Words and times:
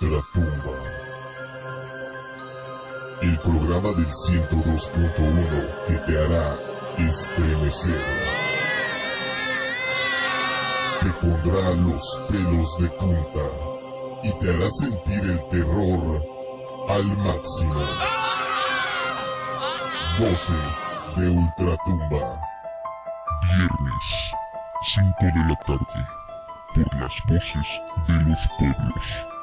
Ultratumba. 0.00 0.76
El 3.22 3.38
programa 3.38 3.92
del 3.92 4.06
102.1 4.06 5.84
que 5.86 5.94
te 5.98 6.18
hará 6.18 6.56
estremecer. 6.98 8.00
Te 11.00 11.10
pondrá 11.10 11.70
los 11.74 12.22
pelos 12.28 12.78
de 12.78 12.88
punta 12.90 13.46
y 14.22 14.32
te 14.32 14.50
hará 14.50 14.70
sentir 14.70 15.20
el 15.30 15.48
terror 15.48 16.22
al 16.88 17.04
máximo. 17.04 17.86
Voces 20.18 21.02
de 21.16 21.28
Ultratumba. 21.28 22.40
Viernes, 23.56 24.32
5 24.82 25.14
de 25.20 25.48
la 25.48 25.56
tarde, 25.66 26.06
por 26.74 27.00
las 27.00 27.12
voces 27.28 27.80
de 28.08 28.14
los 28.24 28.48
pueblos. 28.58 29.33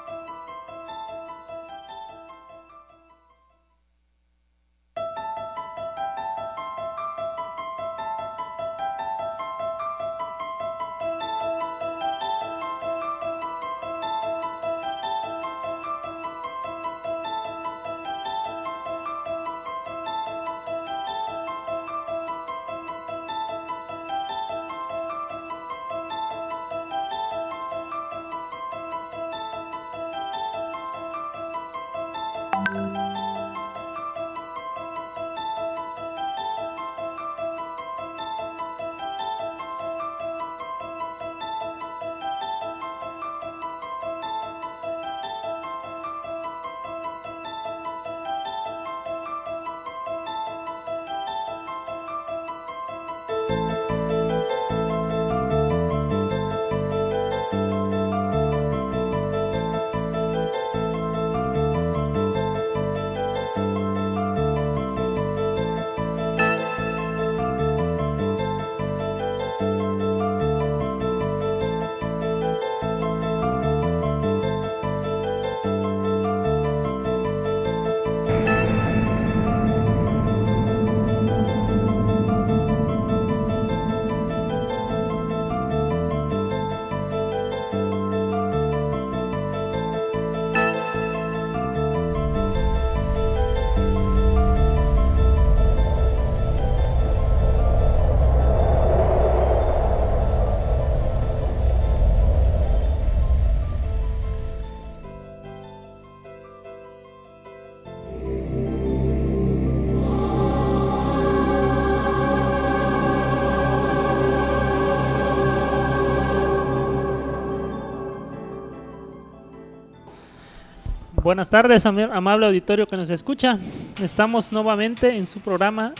Buenas 121.23 121.51
tardes, 121.51 121.85
amable 121.85 122.47
auditorio 122.47 122.87
que 122.87 122.97
nos 122.97 123.11
escucha. 123.11 123.59
Estamos 124.01 124.51
nuevamente 124.51 125.15
en 125.15 125.27
su 125.27 125.39
programa 125.39 125.93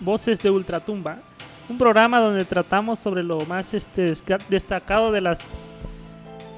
Voces 0.00 0.40
de 0.40 0.48
Ultratumba, 0.48 1.18
un 1.68 1.76
programa 1.76 2.18
donde 2.18 2.46
tratamos 2.46 2.98
sobre 2.98 3.22
lo 3.22 3.40
más 3.40 3.74
este, 3.74 4.14
destacado 4.48 5.12
de 5.12 5.20
las 5.20 5.70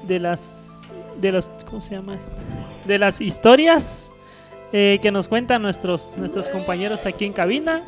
de 0.07 0.19
las 0.19 0.93
de 1.19 1.33
los 1.33 1.51
¿cómo 1.69 1.81
se 1.81 1.95
llama? 1.95 2.15
de 2.85 2.97
las 2.97 3.19
historias 3.19 4.13
eh, 4.71 4.99
que 5.01 5.11
nos 5.11 5.27
cuentan 5.27 5.61
nuestros 5.61 6.13
nuestros 6.15 6.47
compañeros 6.47 7.05
aquí 7.05 7.25
en 7.25 7.33
cabina. 7.33 7.83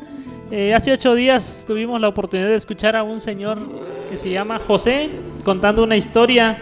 Eh, 0.50 0.74
hace 0.74 0.92
ocho 0.92 1.14
días 1.14 1.64
tuvimos 1.66 1.98
la 1.98 2.08
oportunidad 2.08 2.48
de 2.48 2.56
escuchar 2.56 2.94
a 2.94 3.02
un 3.02 3.20
señor 3.20 3.58
que 4.10 4.18
se 4.18 4.28
llama 4.28 4.60
José 4.66 5.08
contando 5.44 5.82
una 5.82 5.96
historia 5.96 6.58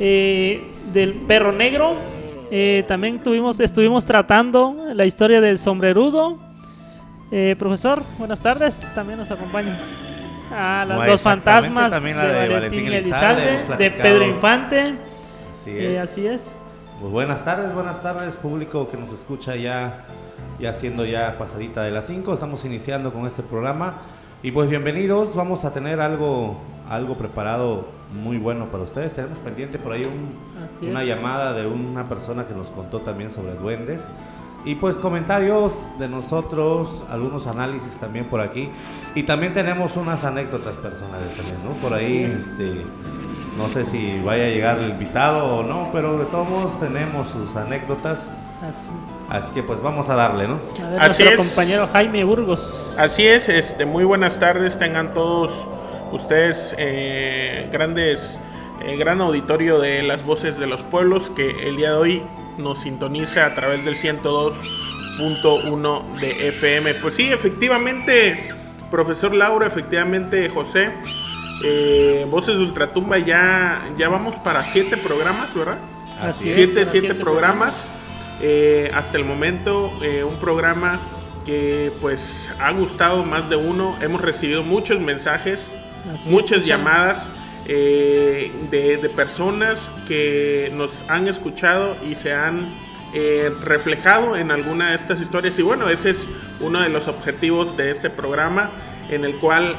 eh, 0.00 0.62
del 0.90 1.12
perro 1.26 1.52
negro 1.52 2.13
eh, 2.56 2.84
también 2.86 3.18
tuvimos, 3.18 3.58
estuvimos 3.58 4.04
tratando 4.04 4.76
la 4.94 5.04
historia 5.04 5.40
del 5.40 5.58
sombrerudo. 5.58 6.38
Eh, 7.32 7.56
profesor, 7.58 8.00
buenas 8.16 8.42
tardes, 8.42 8.86
también 8.94 9.18
nos 9.18 9.28
acompaña. 9.32 9.80
A 10.52 10.86
los 11.08 11.20
fantasmas 11.20 11.90
de, 12.00 12.48
Valentín, 12.48 12.92
Elizalde, 12.92 13.64
de 13.76 13.90
Pedro 13.90 14.28
Infante. 14.28 14.94
Así 15.50 15.70
eh, 15.70 15.94
es. 15.94 15.98
así 15.98 16.26
es. 16.28 16.56
Pues 17.00 17.10
buenas 17.10 17.44
tardes, 17.44 17.74
buenas 17.74 18.00
tardes, 18.04 18.36
público 18.36 18.88
que 18.88 18.98
nos 18.98 19.10
escucha 19.10 19.56
ya, 19.56 20.04
ya 20.60 20.72
siendo 20.72 21.04
ya 21.04 21.36
pasadita 21.36 21.82
de 21.82 21.90
las 21.90 22.06
5. 22.06 22.34
Estamos 22.34 22.64
iniciando 22.64 23.12
con 23.12 23.26
este 23.26 23.42
programa. 23.42 24.02
Y 24.44 24.52
pues 24.52 24.70
bienvenidos, 24.70 25.34
vamos 25.34 25.64
a 25.64 25.74
tener 25.74 26.00
algo, 26.00 26.60
algo 26.88 27.16
preparado 27.16 27.88
muy 28.14 28.38
bueno 28.38 28.66
para 28.66 28.84
ustedes. 28.84 29.14
Tenemos 29.14 29.38
pendiente 29.38 29.78
por 29.78 29.92
ahí 29.92 30.06
una 30.82 31.04
llamada 31.04 31.52
de 31.52 31.66
una 31.66 32.08
persona 32.08 32.46
que 32.46 32.54
nos 32.54 32.68
contó 32.68 33.00
también 33.00 33.30
sobre 33.30 33.54
duendes. 33.54 34.12
Y 34.64 34.76
pues 34.76 34.96
comentarios 34.96 35.90
de 35.98 36.08
nosotros, 36.08 37.04
algunos 37.10 37.46
análisis 37.46 37.98
también 37.98 38.24
por 38.26 38.40
aquí. 38.40 38.70
Y 39.14 39.24
también 39.24 39.52
tenemos 39.52 39.96
unas 39.96 40.24
anécdotas 40.24 40.76
personales 40.76 41.36
también, 41.36 41.58
¿no? 41.64 41.72
Por 41.82 41.92
ahí, 41.92 42.22
este, 42.22 42.82
no 43.58 43.68
sé 43.68 43.84
si 43.84 44.22
vaya 44.24 44.44
a 44.44 44.48
llegar 44.48 44.78
el 44.78 44.90
invitado 44.90 45.56
o 45.56 45.62
no, 45.62 45.90
pero 45.92 46.18
de 46.18 46.24
todos 46.26 46.48
modos 46.48 46.80
tenemos 46.80 47.28
sus 47.28 47.54
anécdotas. 47.56 48.22
Así. 49.28 49.52
que 49.52 49.62
pues 49.62 49.82
vamos 49.82 50.08
a 50.08 50.14
darle, 50.14 50.48
¿no? 50.48 50.58
Así 50.98 51.22
es. 51.22 51.36
compañero 51.36 51.86
Jaime 51.92 52.24
Burgos. 52.24 52.96
Así 52.98 53.26
es, 53.26 53.50
este, 53.50 53.84
muy 53.84 54.04
buenas 54.04 54.38
tardes, 54.38 54.78
tengan 54.78 55.12
todos 55.12 55.68
ustedes 56.14 56.74
eh, 56.78 57.68
grandes, 57.72 58.38
eh, 58.82 58.96
gran 58.96 59.20
auditorio 59.20 59.78
de 59.78 60.02
las 60.02 60.24
voces 60.24 60.58
de 60.58 60.66
los 60.66 60.82
pueblos 60.82 61.30
que 61.30 61.68
el 61.68 61.76
día 61.76 61.90
de 61.90 61.96
hoy 61.96 62.22
nos 62.58 62.80
sintoniza 62.80 63.46
a 63.46 63.54
través 63.54 63.84
del 63.84 63.94
102.1 63.96 66.20
de 66.20 66.48
FM. 66.48 66.94
Pues 66.94 67.14
sí, 67.14 67.32
efectivamente, 67.32 68.48
profesor 68.90 69.34
Laura, 69.34 69.66
efectivamente 69.66 70.48
José, 70.48 70.90
eh, 71.62 72.26
Voces 72.30 72.58
de 72.58 72.64
Ultratumba 72.64 73.18
ya, 73.18 73.82
ya 73.96 74.08
vamos 74.08 74.34
para 74.36 74.62
siete 74.62 74.96
programas, 74.96 75.54
¿verdad? 75.54 75.78
Así 76.20 76.52
siete, 76.52 76.82
es, 76.82 76.90
siete, 76.90 77.14
programas. 77.14 77.74
Eh, 78.40 78.90
hasta 78.94 79.16
el 79.16 79.24
momento, 79.24 79.92
eh, 80.02 80.24
un 80.24 80.36
programa 80.36 81.00
que 81.46 81.92
pues 82.00 82.52
ha 82.58 82.72
gustado 82.72 83.24
más 83.24 83.48
de 83.48 83.56
uno. 83.56 83.96
Hemos 84.00 84.20
recibido 84.20 84.62
muchos 84.62 85.00
mensajes, 85.00 85.60
muchas 86.26 86.64
llamadas 86.64 87.26
eh, 87.66 88.52
de, 88.70 89.08
personas 89.10 89.88
que 90.06 90.70
nos 90.74 90.92
han 91.08 91.28
escuchado 91.28 91.96
y 92.08 92.14
se 92.14 92.32
han 92.32 92.72
reflejado 93.62 94.36
en 94.36 94.50
alguna 94.50 94.90
de 94.90 94.96
estas 94.96 95.20
historias. 95.20 95.56
Y 95.60 95.62
bueno, 95.62 95.88
ese 95.88 96.10
es 96.10 96.28
uno 96.58 96.80
de 96.80 96.88
los 96.88 97.06
objetivos 97.06 97.76
de 97.76 97.92
este 97.92 98.10
programa, 98.10 98.70
en 99.08 99.24
el 99.24 99.36
cual 99.36 99.76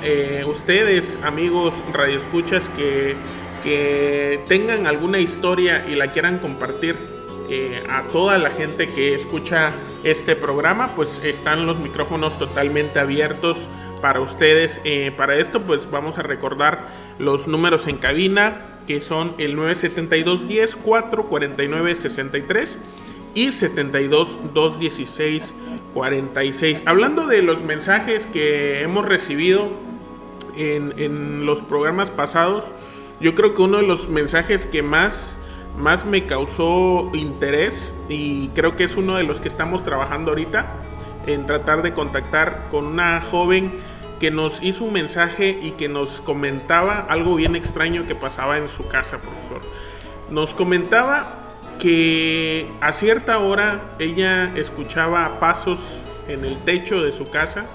ustedes, 0.48 1.18
amigos 1.22 1.74
radioescuchas, 1.92 2.63
que, 2.77 3.13
que 3.62 4.39
tengan 4.48 4.88
alguna 4.88 5.19
historia 5.19 5.86
y 5.86 5.95
la 5.95 6.13
quieran 6.13 6.38
compartir 6.38 6.95
eh, 7.48 7.83
a 7.88 8.07
toda 8.07 8.39
la 8.39 8.50
gente 8.50 8.88
que 8.88 9.13
escucha 9.13 9.72
este 10.04 10.36
programa, 10.36 10.95
pues 10.95 11.22
están 11.24 11.68
los 11.68 11.77
micrófonos 11.77 12.39
totalmente 12.39 13.00
abiertos 13.00 13.57
para 14.06 14.22
ustedes. 14.22 14.80
Eh, 14.84 15.12
para 15.18 15.36
esto, 15.38 15.63
pues 15.63 15.90
vamos 15.90 16.19
a 16.19 16.22
recordar 16.22 16.78
los 17.18 17.48
números 17.48 17.88
en 17.88 17.98
cabina. 17.98 18.78
que 18.86 19.02
son 19.02 19.34
el 19.40 19.56
972 19.56 20.48
10 20.48 20.75
449 20.75 21.96
63 21.96 22.78
y 23.34 23.52
72 23.52 24.54
216 24.54 25.56
46. 25.96 26.84
Hablando 26.86 27.25
de 27.25 27.42
los 27.42 27.63
mensajes 27.63 28.28
que 28.28 28.84
hemos 28.84 29.07
recibido 29.07 29.72
en, 30.56 30.94
en, 30.98 31.48
los 31.48 31.63
programas 31.63 32.12
pasados, 32.12 32.63
yo 33.19 33.34
creo 33.34 33.56
que 33.56 33.63
uno 33.63 33.78
de 33.78 33.88
los 33.88 34.08
mensajes 34.08 34.68
que 34.68 34.84
más, 34.84 35.36
más 35.80 36.06
me 36.06 36.28
causó 36.28 37.10
interés 37.16 37.92
y 38.08 38.50
creo 38.50 38.75
que 38.75 38.84
es 38.84 38.98
uno 38.98 39.16
de 39.16 39.24
los 39.24 39.42
que 39.42 39.48
estamos 39.48 39.84
trabajando 39.84 40.30
ahorita 40.30 40.80
en 41.25 41.48
tratar 41.48 41.81
de 41.81 41.96
contactar 41.96 42.68
con 42.69 42.86
una 42.86 43.19
joven 43.22 43.72
que 44.19 44.31
nos 44.31 44.62
hizo 44.63 44.83
un 44.83 44.94
mensaje 44.94 45.57
y 45.62 45.71
que 45.71 45.89
nos 45.89 46.21
comentaba 46.21 47.06
algo 47.09 47.35
bien 47.35 47.56
extraño 47.56 48.03
que 48.03 48.15
pasaba 48.15 48.57
en 48.57 48.69
su 48.69 48.88
casa, 48.88 49.19
profesor. 49.21 49.62
Nos 50.29 50.53
comentaba 50.53 51.45
que 51.79 52.67
a 52.81 52.94
cierta 52.94 53.39
hora 53.39 53.95
ella 54.00 54.51
escuchaba 54.56 55.39
pasos 55.39 55.79
en 56.27 56.45
el 56.45 56.57
techo 56.59 57.01
de 57.01 57.12
su 57.12 57.29
casa 57.29 57.65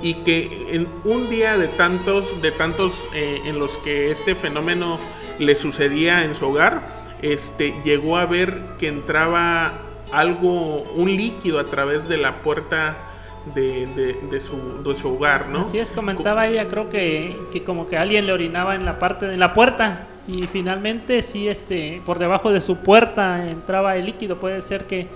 y 0.00 0.14
que 0.14 0.68
en 0.72 0.88
un 1.04 1.28
día 1.28 1.58
de 1.58 1.68
tantos, 1.68 2.40
de 2.42 2.50
tantos 2.50 3.06
eh, 3.14 3.42
en 3.44 3.58
los 3.58 3.76
que 3.78 4.10
este 4.10 4.34
fenómeno 4.34 4.98
le 5.38 5.54
sucedía 5.54 6.24
en 6.24 6.34
su 6.34 6.46
hogar, 6.46 7.18
este, 7.22 7.74
llegó 7.84 8.16
a 8.16 8.26
ver 8.26 8.62
que 8.78 8.88
entraba 8.88 9.82
algo, 10.12 10.82
un 10.94 11.14
líquido 11.14 11.58
a 11.58 11.64
través 11.64 12.08
de 12.08 12.16
la 12.16 12.42
puerta 12.42 13.09
de, 13.54 13.86
de, 14.30 14.40
su, 14.40 14.82
de, 14.82 14.94
su, 14.94 15.14
hogar, 15.14 15.48
¿no? 15.48 15.60
Así 15.60 15.78
es, 15.78 15.92
comentaba 15.92 16.46
ella, 16.46 16.68
creo 16.68 16.88
que, 16.88 17.36
que, 17.52 17.62
como 17.62 17.86
que 17.86 17.96
alguien 17.96 18.26
le 18.26 18.32
orinaba 18.32 18.74
en 18.74 18.84
la 18.84 18.98
parte 18.98 19.26
de 19.26 19.36
la 19.36 19.54
puerta 19.54 20.06
y 20.28 20.46
finalmente 20.46 21.22
sí, 21.22 21.48
este, 21.48 22.02
por 22.04 22.18
debajo 22.18 22.52
de 22.52 22.60
su 22.60 22.82
puerta 22.82 23.48
entraba 23.48 23.96
el 23.96 24.06
líquido, 24.06 24.38
puede 24.38 24.62
ser 24.62 24.86
que, 24.86 25.08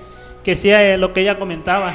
que 0.42 0.56
sea 0.56 0.96
lo 0.96 1.12
que 1.12 1.20
ella 1.20 1.38
comentaba. 1.38 1.94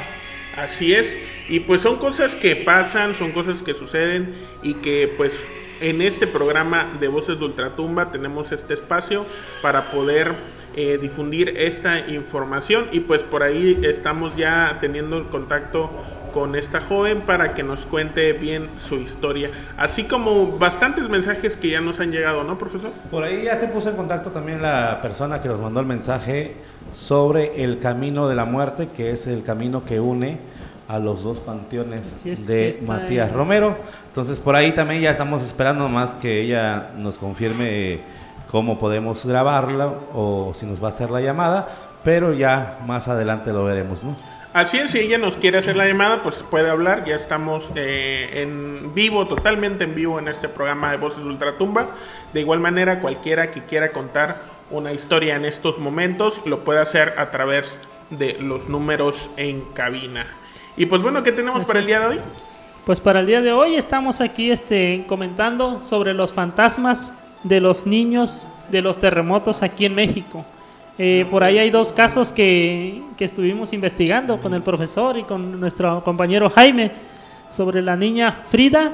Así 0.56 0.94
es, 0.94 1.18
y 1.48 1.62
pues 1.62 1.81
son 1.81 1.98
cosas 1.98 2.36
que 2.36 2.56
pasan, 2.56 3.16
son 3.16 3.31
cosas 3.31 3.62
que 3.62 3.74
suceden 3.74 4.36
y 4.62 4.76
que 4.76 5.12
pues 5.18 5.50
en 5.81 6.02
este 6.02 6.28
programa 6.28 6.88
de 7.00 7.08
Voces 7.08 7.40
de 7.40 7.46
Ultratumba 7.46 8.12
tenemos 8.12 8.52
este 8.52 8.74
espacio 8.74 9.26
para 9.62 9.92
poder 9.92 10.34
eh, 10.81 10.98
difundir 10.98 11.56
esta 11.58 12.08
información 12.08 12.88
y 12.94 13.02
pues 13.02 13.22
por 13.22 13.44
ahí 13.44 13.81
estamos 13.84 14.38
ya 14.38 14.78
teniendo 14.80 15.30
contacto 15.30 15.90
con 16.34 16.56
esta 16.56 16.80
joven 16.80 17.20
para 17.20 17.54
que 17.54 17.64
nos 17.64 17.86
cuente 17.86 18.31
bien 18.31 18.70
su 18.78 18.96
historia, 18.96 19.52
así 19.76 20.06
como 20.06 20.58
bastantes 20.58 21.10
mensajes 21.10 21.58
que 21.58 21.72
ya 21.72 21.81
nos 21.81 22.00
han 22.00 22.14
llegado, 22.14 22.46
¿no, 22.46 22.58
profesor? 22.58 22.92
Por 23.12 23.26
ahí 23.26 23.44
ya 23.44 23.58
se 23.58 23.68
puso 23.68 23.90
en 23.90 23.98
contacto 23.98 24.30
también 24.30 24.62
la 24.62 25.02
persona 25.02 25.42
que 25.42 25.50
nos 25.50 25.60
mandó 25.60 25.81
el 25.81 25.86
mensaje 25.86 26.54
sobre 26.94 27.62
el 27.62 27.80
camino 27.80 28.30
de 28.30 28.36
la 28.36 28.46
muerte, 28.46 28.88
que 28.96 29.12
es 29.12 29.28
el 29.28 29.44
camino 29.44 29.84
que 29.84 30.00
une 30.00 30.38
a 30.88 30.98
los 30.98 31.26
dos 31.26 31.42
panteones 31.42 32.24
de 32.24 32.81
Matías 32.88 33.34
Romero. 33.34 33.76
Entonces 34.08 34.40
por 34.40 34.56
ahí 34.56 34.72
también 34.72 35.02
ya 35.02 35.12
estamos 35.12 35.44
esperando 35.44 35.90
más 35.90 36.16
que 36.16 36.40
ella 36.40 36.92
nos 36.96 37.18
confirme 37.18 38.00
cómo 38.50 38.80
podemos 38.80 39.25
grabarla 39.25 39.94
o 40.13 40.54
si 40.56 40.66
nos 40.66 40.81
va 40.81 40.88
a 40.88 40.90
hacer 40.90 41.12
la 41.12 41.22
llamada, 41.22 41.68
pero 42.04 42.34
ya 42.34 42.80
más 42.86 43.07
adelante 43.07 43.54
lo 43.54 43.63
veremos, 43.63 44.04
¿no? 44.04 44.16
Así 44.51 44.80
es, 44.80 44.90
si 44.90 45.00
ella 45.00 45.19
nos 45.19 45.38
quiere 45.38 45.60
hacer 45.60 45.75
la 45.75 45.86
llamada, 45.86 46.24
pues 46.24 46.42
puede 46.42 46.72
hablar. 46.72 47.06
Ya 47.06 47.16
estamos 47.16 47.72
eh, 47.75 48.42
en 48.42 48.96
vivo, 48.96 49.28
totalmente 49.28 49.84
en 49.84 49.94
vivo 49.94 50.18
en 50.18 50.28
este 50.28 50.50
programa 50.50 50.90
de 50.90 50.98
Voces 50.98 51.24
de 51.24 51.30
Ultratumba. 51.30 51.90
De 52.34 52.40
igual 52.42 52.60
manera, 52.60 53.00
cualquiera 53.00 53.51
que 53.51 53.66
quiera 53.66 53.92
contar 53.92 54.42
una 54.72 54.92
historia 54.92 55.36
en 55.36 55.45
estos 55.45 55.78
momentos 55.78 56.42
lo 56.45 56.63
puede 56.63 56.80
hacer 56.80 57.13
a 57.18 57.30
través 57.30 57.80
de 58.10 58.38
los 58.40 58.69
números 58.69 59.30
en 59.38 59.62
cabina. 59.74 60.25
Y 60.75 60.88
pues 60.88 61.04
bueno, 61.04 61.22
¿qué 61.22 61.31
tenemos 61.31 61.66
para 61.66 61.80
el 61.80 61.86
día 61.86 62.00
de 62.00 62.06
hoy? 62.07 62.19
Pues 62.86 63.00
para 63.02 63.19
el 63.19 63.28
día 63.28 63.42
de 63.42 63.52
hoy 63.52 63.75
estamos 63.75 64.19
aquí 64.19 64.50
este, 64.50 65.06
comentando 65.07 65.84
sobre 65.84 66.16
los 66.16 66.34
fantasmas 66.34 67.13
de 67.44 67.59
los 67.59 67.86
niños 67.86 68.50
de 68.69 68.81
los 68.81 69.00
terremotos 69.00 69.63
aquí 69.63 69.86
en 69.86 69.95
México. 69.95 70.45
Eh, 70.97 71.25
por 71.31 71.44
ahí 71.44 71.57
hay 71.57 71.69
dos 71.69 71.94
casos 71.94 72.33
que, 72.33 73.01
que, 73.18 73.24
estuvimos 73.25 73.71
investigando 73.71 74.39
con 74.39 74.53
el 74.53 74.62
profesor 74.62 75.18
y 75.18 75.24
con 75.24 75.59
nuestro 75.59 76.03
compañero 76.03 76.50
Jaime 76.50 76.91
sobre 77.50 77.81
la 77.81 77.95
niña 77.95 78.44
Frida. 78.50 78.91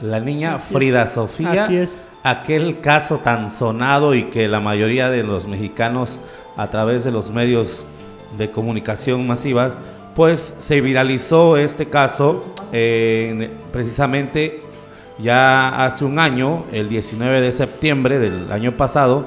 La 0.00 0.20
niña 0.20 0.58
Frida 0.58 1.06
Sofía. 1.06 1.64
Así 1.64 1.76
es. 1.76 2.02
Aquel 2.22 2.80
caso 2.80 3.18
tan 3.18 3.50
sonado 3.50 4.14
y 4.14 4.24
que 4.24 4.46
la 4.46 4.60
mayoría 4.60 5.10
de 5.10 5.22
los 5.22 5.46
mexicanos 5.46 6.20
a 6.56 6.68
través 6.68 7.04
de 7.04 7.10
los 7.10 7.30
medios 7.30 7.86
de 8.38 8.50
comunicación 8.50 9.26
masivas, 9.26 9.76
pues 10.14 10.56
se 10.58 10.80
viralizó 10.80 11.56
este 11.56 11.86
caso 11.86 12.44
eh, 12.72 13.50
precisamente 13.72 14.62
ya 15.18 15.84
hace 15.84 16.04
un 16.04 16.18
año, 16.18 16.64
el 16.72 16.88
19 16.88 17.40
de 17.40 17.52
septiembre 17.52 18.18
del 18.18 18.52
año 18.52 18.76
pasado, 18.76 19.24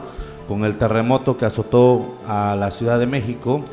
con 0.48 0.64
el 0.64 0.78
terremoto 0.78 1.38
que 1.38 1.46
azotó 1.46 2.16
a 2.28 2.56
la 2.60 2.72
Ciudad 2.72 3.00
de 3.00 3.06
México 3.06 3.64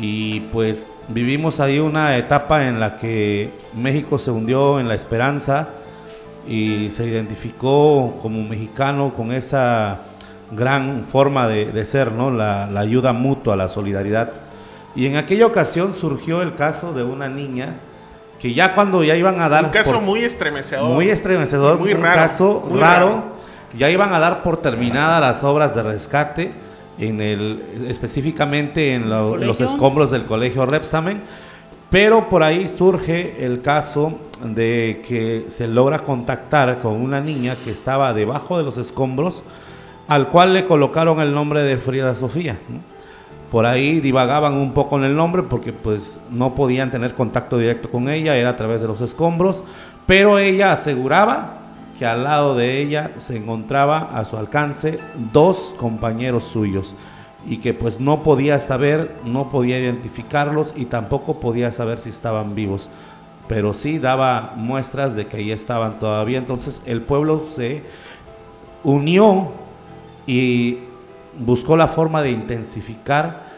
y 0.00 0.40
pues 0.52 0.90
vivimos 1.08 1.60
ahí 1.60 1.78
una 1.78 2.16
etapa 2.16 2.66
en 2.66 2.78
la 2.80 2.96
que 2.96 3.52
México 3.74 4.18
se 4.18 4.30
hundió 4.30 4.78
en 4.78 4.88
la 4.88 4.94
esperanza 4.94 5.70
y 6.46 6.90
se 6.92 7.06
identificó 7.06 8.16
como 8.22 8.42
mexicano 8.42 9.12
con 9.14 9.32
esa 9.32 10.00
gran 10.52 11.04
forma 11.10 11.46
de, 11.46 11.84
ser, 11.84 12.12
¿no? 12.12 12.30
La, 12.30 12.66
la, 12.70 12.80
ayuda 12.80 13.12
mutua, 13.12 13.56
la 13.56 13.68
solidaridad. 13.68 14.32
Y 14.94 15.06
en 15.06 15.16
aquella 15.16 15.46
ocasión 15.46 15.94
surgió 15.94 16.40
el 16.40 16.54
caso 16.54 16.94
de 16.94 17.02
una 17.02 17.28
niña 17.28 17.74
que 18.40 18.54
ya 18.54 18.74
cuando 18.74 19.02
ya 19.02 19.16
iban 19.16 19.40
a 19.40 19.48
dar... 19.48 19.64
Un 19.64 19.70
caso 19.70 20.00
muy 20.00 20.24
estremecedor. 20.24 20.90
Muy 20.90 21.08
estremecedor, 21.08 21.78
muy 21.78 21.92
un 21.92 22.02
caso 22.02 22.68
raro 22.74 23.38
ya 23.76 23.90
iban 23.90 24.12
a 24.14 24.18
dar 24.18 24.42
por 24.42 24.58
terminadas 24.58 25.20
las 25.20 25.44
obras 25.44 25.74
de 25.74 25.82
rescate 25.82 26.52
en 26.98 27.20
el 27.20 27.86
específicamente 27.88 28.94
en 28.94 29.08
los 29.08 29.60
escombros 29.60 30.10
del 30.10 30.24
colegio 30.24 30.66
Repsamen, 30.66 31.22
pero 31.90 32.28
por 32.28 32.42
ahí 32.42 32.66
surge 32.66 33.44
el 33.44 33.62
caso 33.62 34.18
de 34.42 35.02
que 35.06 35.46
se 35.48 35.68
logra 35.68 36.00
contactar 36.00 36.78
con 36.78 36.94
una 36.94 37.20
niña 37.20 37.56
que 37.62 37.70
estaba 37.70 38.12
debajo 38.12 38.58
de 38.58 38.64
los 38.64 38.78
escombros, 38.78 39.42
al 40.08 40.28
cual 40.28 40.54
le 40.54 40.64
colocaron 40.64 41.20
el 41.20 41.32
nombre 41.32 41.62
de 41.62 41.76
Frida 41.76 42.14
Sofía. 42.14 42.58
Por 43.50 43.64
ahí 43.64 44.00
divagaban 44.00 44.54
un 44.54 44.74
poco 44.74 44.98
en 44.98 45.04
el 45.04 45.16
nombre 45.16 45.42
porque 45.42 45.72
pues 45.72 46.20
no 46.30 46.54
podían 46.54 46.90
tener 46.90 47.14
contacto 47.14 47.56
directo 47.56 47.90
con 47.90 48.08
ella, 48.08 48.36
era 48.36 48.50
a 48.50 48.56
través 48.56 48.82
de 48.82 48.88
los 48.88 49.00
escombros, 49.00 49.64
pero 50.06 50.38
ella 50.38 50.72
aseguraba 50.72 51.58
que 51.98 52.06
al 52.06 52.24
lado 52.24 52.54
de 52.54 52.80
ella 52.80 53.12
se 53.16 53.36
encontraba 53.36 54.10
a 54.14 54.24
su 54.24 54.36
alcance 54.36 54.98
dos 55.32 55.74
compañeros 55.78 56.44
suyos 56.44 56.94
y 57.46 57.58
que 57.58 57.74
pues 57.74 58.00
no 58.00 58.22
podía 58.22 58.58
saber, 58.58 59.16
no 59.24 59.50
podía 59.50 59.78
identificarlos 59.78 60.74
y 60.76 60.84
tampoco 60.84 61.40
podía 61.40 61.72
saber 61.72 61.98
si 61.98 62.10
estaban 62.10 62.54
vivos, 62.54 62.88
pero 63.48 63.72
sí 63.72 63.98
daba 63.98 64.52
muestras 64.56 65.16
de 65.16 65.26
que 65.26 65.38
ahí 65.38 65.50
estaban 65.50 65.98
todavía. 65.98 66.38
Entonces 66.38 66.82
el 66.86 67.00
pueblo 67.00 67.42
se 67.48 67.82
unió 68.84 69.52
y 70.26 70.78
buscó 71.38 71.76
la 71.76 71.88
forma 71.88 72.22
de 72.22 72.30
intensificar 72.30 73.48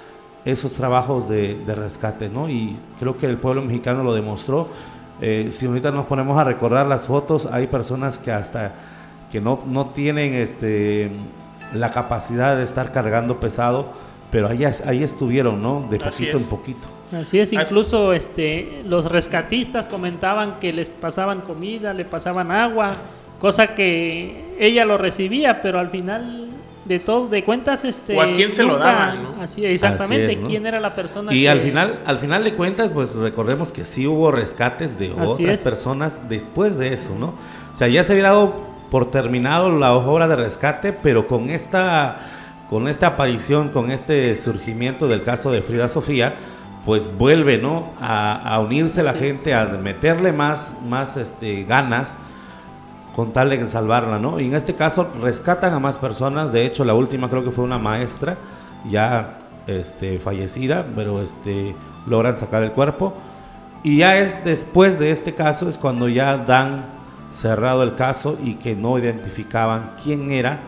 esos 0.45 0.73
trabajos 0.73 1.29
de, 1.29 1.57
de 1.67 1.75
rescate, 1.75 2.29
¿no? 2.29 2.49
Y 2.49 2.77
creo 2.99 3.19
que 3.19 3.27
el 3.27 3.37
pueblo 3.37 3.63
mexicano 3.63 4.03
lo 4.03 4.15
demostró 4.15 4.69
eh, 5.21 5.49
si 5.51 5.67
ahorita 5.67 5.91
nos 5.91 6.07
ponemos 6.07 6.39
a 6.39 6.45
recordar 6.45 6.87
las 6.87 7.07
fotos, 7.07 7.47
hay 7.47 7.67
personas 7.67 8.19
que 8.19 8.33
hasta 8.33 8.73
que 9.31 9.41
no, 9.41 9.63
no 9.67 9.89
tienen 9.89 10.35
este, 10.35 11.11
la 11.75 11.91
capacidad 11.91 12.57
de 12.57 12.65
estar 12.65 12.91
cargando 12.91 13.39
pesado, 13.39 13.93
pero 14.31 14.49
ahí, 14.49 14.65
ahí 14.65 15.03
estuvieron, 15.03 15.63
¿no? 15.63 15.87
De 15.91 15.99
poquito 15.99 16.37
en 16.39 16.45
poquito. 16.45 16.89
Así 17.13 17.39
es, 17.39 17.53
incluso 17.53 18.13
este, 18.13 18.83
los 18.87 19.11
rescatistas 19.11 19.89
comentaban 19.89 20.59
que 20.59 20.73
les 20.73 20.89
pasaban 20.89 21.43
comida, 21.43 21.93
le 21.93 22.05
pasaban 22.05 22.51
agua, 22.51 22.95
cosa 23.41 23.75
que 23.75 24.57
ella 24.59 24.85
lo 24.85 24.97
recibía, 24.97 25.61
pero 25.61 25.81
al 25.81 25.91
final 25.91 26.50
de 26.91 26.99
todo, 26.99 27.29
de 27.29 27.45
cuentas, 27.45 27.85
este. 27.85 28.17
O 28.17 28.21
a 28.21 28.33
quién 28.33 28.51
se 28.51 28.65
lo 28.65 28.77
daban, 28.77 29.23
¿no? 29.23 29.35
Así, 29.41 29.65
exactamente, 29.65 30.41
quién 30.45 30.67
era 30.67 30.81
la 30.81 30.95
persona. 30.95 31.33
Y 31.33 31.47
al 31.47 31.61
final, 31.61 32.01
al 32.05 32.19
final 32.19 32.43
de 32.43 32.55
cuentas, 32.55 32.91
pues 32.91 33.15
recordemos 33.15 33.71
que 33.71 33.85
sí 33.85 34.09
hubo 34.09 34.33
rescates 34.33 34.99
de 34.99 35.13
otras 35.13 35.59
personas 35.59 36.29
después 36.29 36.77
de 36.79 36.93
eso, 36.93 37.15
¿no? 37.19 37.35
O 37.73 37.77
sea, 37.77 37.87
ya 37.87 38.03
se 38.03 38.13
había 38.13 38.25
dado 38.25 38.55
por 38.91 39.09
terminado 39.13 39.71
la 39.71 39.93
obra 39.93 40.27
de 40.27 40.35
rescate, 40.35 40.93
pero 40.93 41.29
con 41.29 41.49
esta, 41.49 42.19
con 42.69 42.89
esta 42.89 43.07
aparición, 43.07 43.69
con 43.69 43.93
este 43.93 44.35
surgimiento 44.35 45.07
del 45.07 45.23
caso 45.23 45.53
de 45.53 45.63
Frida 45.63 45.87
Sofía, 45.87 46.35
pues 46.85 47.09
vuelve, 47.17 47.57
¿no? 47.57 47.93
A, 48.01 48.59
unirse 48.59 49.05
la 49.05 49.15
gente, 49.15 49.55
a 49.55 49.67
meterle 49.81 50.33
más, 50.33 50.79
más 50.85 51.17
este, 51.17 51.63
ganas 51.63 52.17
con 53.15 53.33
tal 53.33 53.51
de 53.51 53.69
salvarla, 53.69 54.19
¿no? 54.19 54.41
Y 54.41 54.47
en 54.47 54.55
este 54.55 54.75
caso 54.75 55.09
rescatan 55.21 55.75
a 55.75 55.79
más 55.79 55.97
personas, 55.97 56.53
de 56.53 56.65
hecho 56.65 56.85
la 56.85 56.95
última 56.95 57.29
creo 57.29 57.45
que 57.45 57.51
fue 57.51 57.65
una 57.65 57.79
maestra 57.79 58.37
ya 58.89 59.39
este, 59.67 60.19
fallecida, 60.19 60.87
pero 60.95 61.21
este, 61.23 61.75
logran 62.07 62.37
sacar 62.37 62.63
el 62.63 62.73
cuerpo. 62.73 63.15
Y 63.83 63.99
ya 63.99 64.19
es 64.19 64.45
después 64.45 64.99
de 64.99 65.11
este 65.11 65.35
caso 65.35 65.69
es 65.69 65.79
cuando 65.79 66.09
ya 66.09 66.37
dan 66.37 66.85
cerrado 67.31 67.83
el 67.83 67.95
caso 67.95 68.37
y 68.43 68.55
que 68.55 68.75
no 68.75 68.99
identificaban 68.99 69.93
quién 70.03 70.31
era 70.33 70.59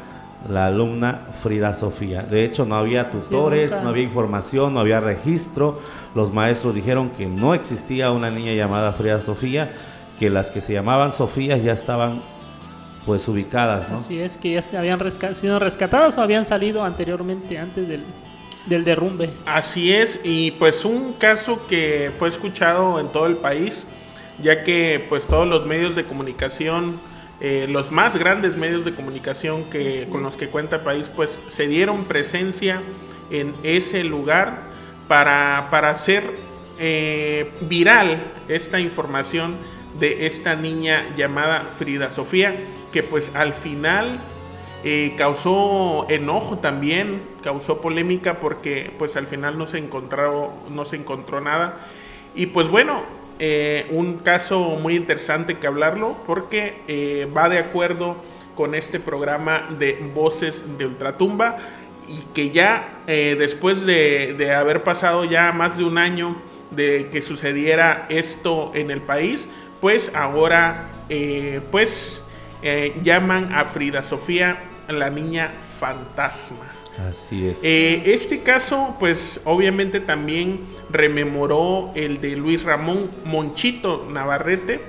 la 0.49 0.66
alumna 0.66 1.28
Frida 1.42 1.75
Sofía. 1.75 2.22
De 2.22 2.44
hecho, 2.44 2.64
no 2.64 2.75
había 2.75 3.11
tutores, 3.11 3.70
no 3.70 3.88
había 3.88 4.02
información, 4.02 4.75
no 4.75 4.80
había 4.80 5.00
registro. 5.00 5.78
Los 6.14 6.32
maestros 6.32 6.75
dijeron 6.75 7.11
que 7.11 7.26
no 7.26 7.54
existía 7.54 8.11
una 8.11 8.30
niña 8.30 8.52
llamada 8.52 8.92
Frida 8.92 9.20
Sofía, 9.20 9.72
que 10.19 10.31
las 10.31 10.50
que 10.50 10.61
se 10.61 10.73
llamaban 10.73 11.12
Sofía 11.12 11.57
ya 11.57 11.73
estaban 11.73 12.23
pues 13.07 13.26
ubicadas, 13.26 13.88
¿no? 13.88 13.97
Así 13.97 14.21
es, 14.21 14.37
que 14.37 14.52
ya 14.52 14.78
habían 14.78 15.00
sido 15.35 15.59
rescatadas 15.59 16.19
o 16.19 16.23
habían 16.23 16.45
salido 16.45 16.85
anteriormente, 16.85 17.59
antes 17.59 17.88
del, 17.88 18.04
del 18.66 18.85
derrumbe. 18.85 19.31
Así 19.45 19.92
es, 19.92 20.21
y 20.23 20.52
pues 20.52 20.85
un 20.85 21.14
caso 21.14 21.66
que 21.66 22.11
fue 22.16 22.28
escuchado 22.28 23.00
en 23.00 23.09
todo 23.09 23.26
el 23.26 23.37
país, 23.37 23.85
ya 24.42 24.62
que 24.62 25.04
pues 25.09 25.26
todos 25.26 25.49
los 25.49 25.66
medios 25.66 25.97
de 25.97 26.04
comunicación, 26.04 27.00
eh, 27.40 27.66
los 27.69 27.90
más 27.90 28.16
grandes 28.16 28.57
medios 28.57 28.85
de 28.85 28.95
comunicación 28.95 29.64
que, 29.64 30.07
con 30.11 30.23
los 30.23 30.37
que 30.37 30.49
cuenta 30.49 30.76
el 30.76 30.83
país, 30.83 31.11
pues 31.14 31.40
se 31.49 31.66
dieron 31.66 32.04
presencia 32.04 32.83
en 33.31 33.52
ese 33.64 34.04
lugar 34.04 34.71
para, 35.09 35.66
para 35.71 35.90
hacer 35.90 36.37
eh, 36.78 37.52
viral 37.62 38.19
esta 38.49 38.78
información 38.78 39.57
de 39.99 40.26
esta 40.26 40.54
niña 40.56 41.14
llamada 41.16 41.68
Frida 41.76 42.11
Sofía, 42.11 42.54
que 42.92 43.02
pues 43.02 43.32
al 43.34 43.52
final 43.52 44.20
eh, 44.84 45.14
causó 45.16 46.06
enojo 46.08 46.58
también, 46.58 47.22
causó 47.42 47.80
polémica 47.80 48.40
porque 48.40 48.92
pues 48.99 49.16
al 49.16 49.28
final 49.28 49.56
no 49.56 49.66
se 49.66 49.78
encontró, 49.78 50.52
no 50.70 50.84
se 50.84 50.96
encontró 50.96 51.40
nada. 51.40 51.78
Y 52.34 52.46
pues 52.46 52.68
bueno, 52.68 53.02
eh, 53.38 53.87
un 53.90 54.18
caso 54.18 54.61
muy 54.80 54.96
interesante 54.96 55.58
que 55.58 55.68
hablarlo 55.68 56.16
porque 56.26 56.82
eh, 56.88 57.28
va 57.37 57.49
de 57.49 57.58
acuerdo 57.58 58.16
con 58.56 58.75
este 58.75 58.99
programa 58.99 59.68
de 59.78 59.99
Voces 60.14 60.64
de 60.76 60.87
Ultratumba 60.87 61.58
y 62.08 62.18
que 62.34 62.50
ya 62.50 62.88
después 63.06 63.87
de, 63.87 64.34
de 64.37 64.52
haber 64.52 64.82
pasado 64.82 65.25
ya 65.25 65.52
más 65.52 65.78
de 65.78 65.84
un 65.84 65.96
año 65.96 66.37
de 66.70 67.08
que 67.11 67.22
sucediera 67.22 68.06
esto 68.11 68.72
en 68.75 68.90
el 68.90 69.00
país, 69.00 69.49
pues 69.83 70.11
ahora 70.15 70.87
pues 71.71 72.23
llaman 73.03 73.53
a 73.53 73.67
Frida 73.67 74.03
Sofía 74.03 74.71
la 74.89 75.11
niña 75.11 75.53
fantasma. 75.79 76.73
Así 77.09 77.49
es. 77.49 77.61
Eh, 77.62 78.03
este 78.07 78.43
caso, 78.43 78.97
pues 78.99 79.41
obviamente 79.45 80.01
también 80.01 80.61
rememoró 80.91 81.91
el 81.95 82.21
de 82.21 82.37
Luis 82.37 82.62
Ramón 82.62 83.11
Monchito 83.25 84.07
Navarrete, 84.11 84.81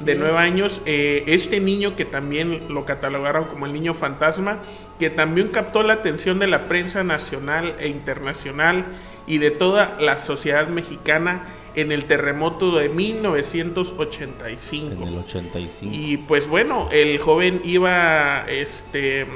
de 0.00 0.14
nueve 0.14 0.38
años. 0.38 0.80
Eh, 0.86 1.24
este 1.26 1.60
niño 1.60 1.96
que 1.96 2.04
también 2.04 2.60
lo 2.68 2.84
catalogaron 2.84 3.44
como 3.44 3.66
el 3.66 3.72
niño 3.72 3.94
fantasma, 3.94 4.60
que 4.98 5.10
también 5.10 5.48
captó 5.48 5.82
la 5.82 5.94
atención 5.94 6.38
de 6.38 6.46
la 6.46 6.66
prensa 6.66 7.02
nacional 7.02 7.74
e 7.80 7.88
internacional 7.88 8.86
y 9.26 9.38
de 9.38 9.50
toda 9.50 9.96
la 10.00 10.16
sociedad 10.16 10.68
mexicana 10.68 11.42
en 11.78 11.92
el 11.92 12.06
terremoto 12.06 12.76
de 12.76 12.88
1985. 12.88 14.94
En 14.94 15.02
el 15.08 15.18
85. 15.18 15.94
Y 15.94 16.16
pues 16.16 16.48
bueno, 16.48 16.88
el 16.90 17.18
joven 17.18 17.60
iba, 17.64 18.44
este, 18.48 19.28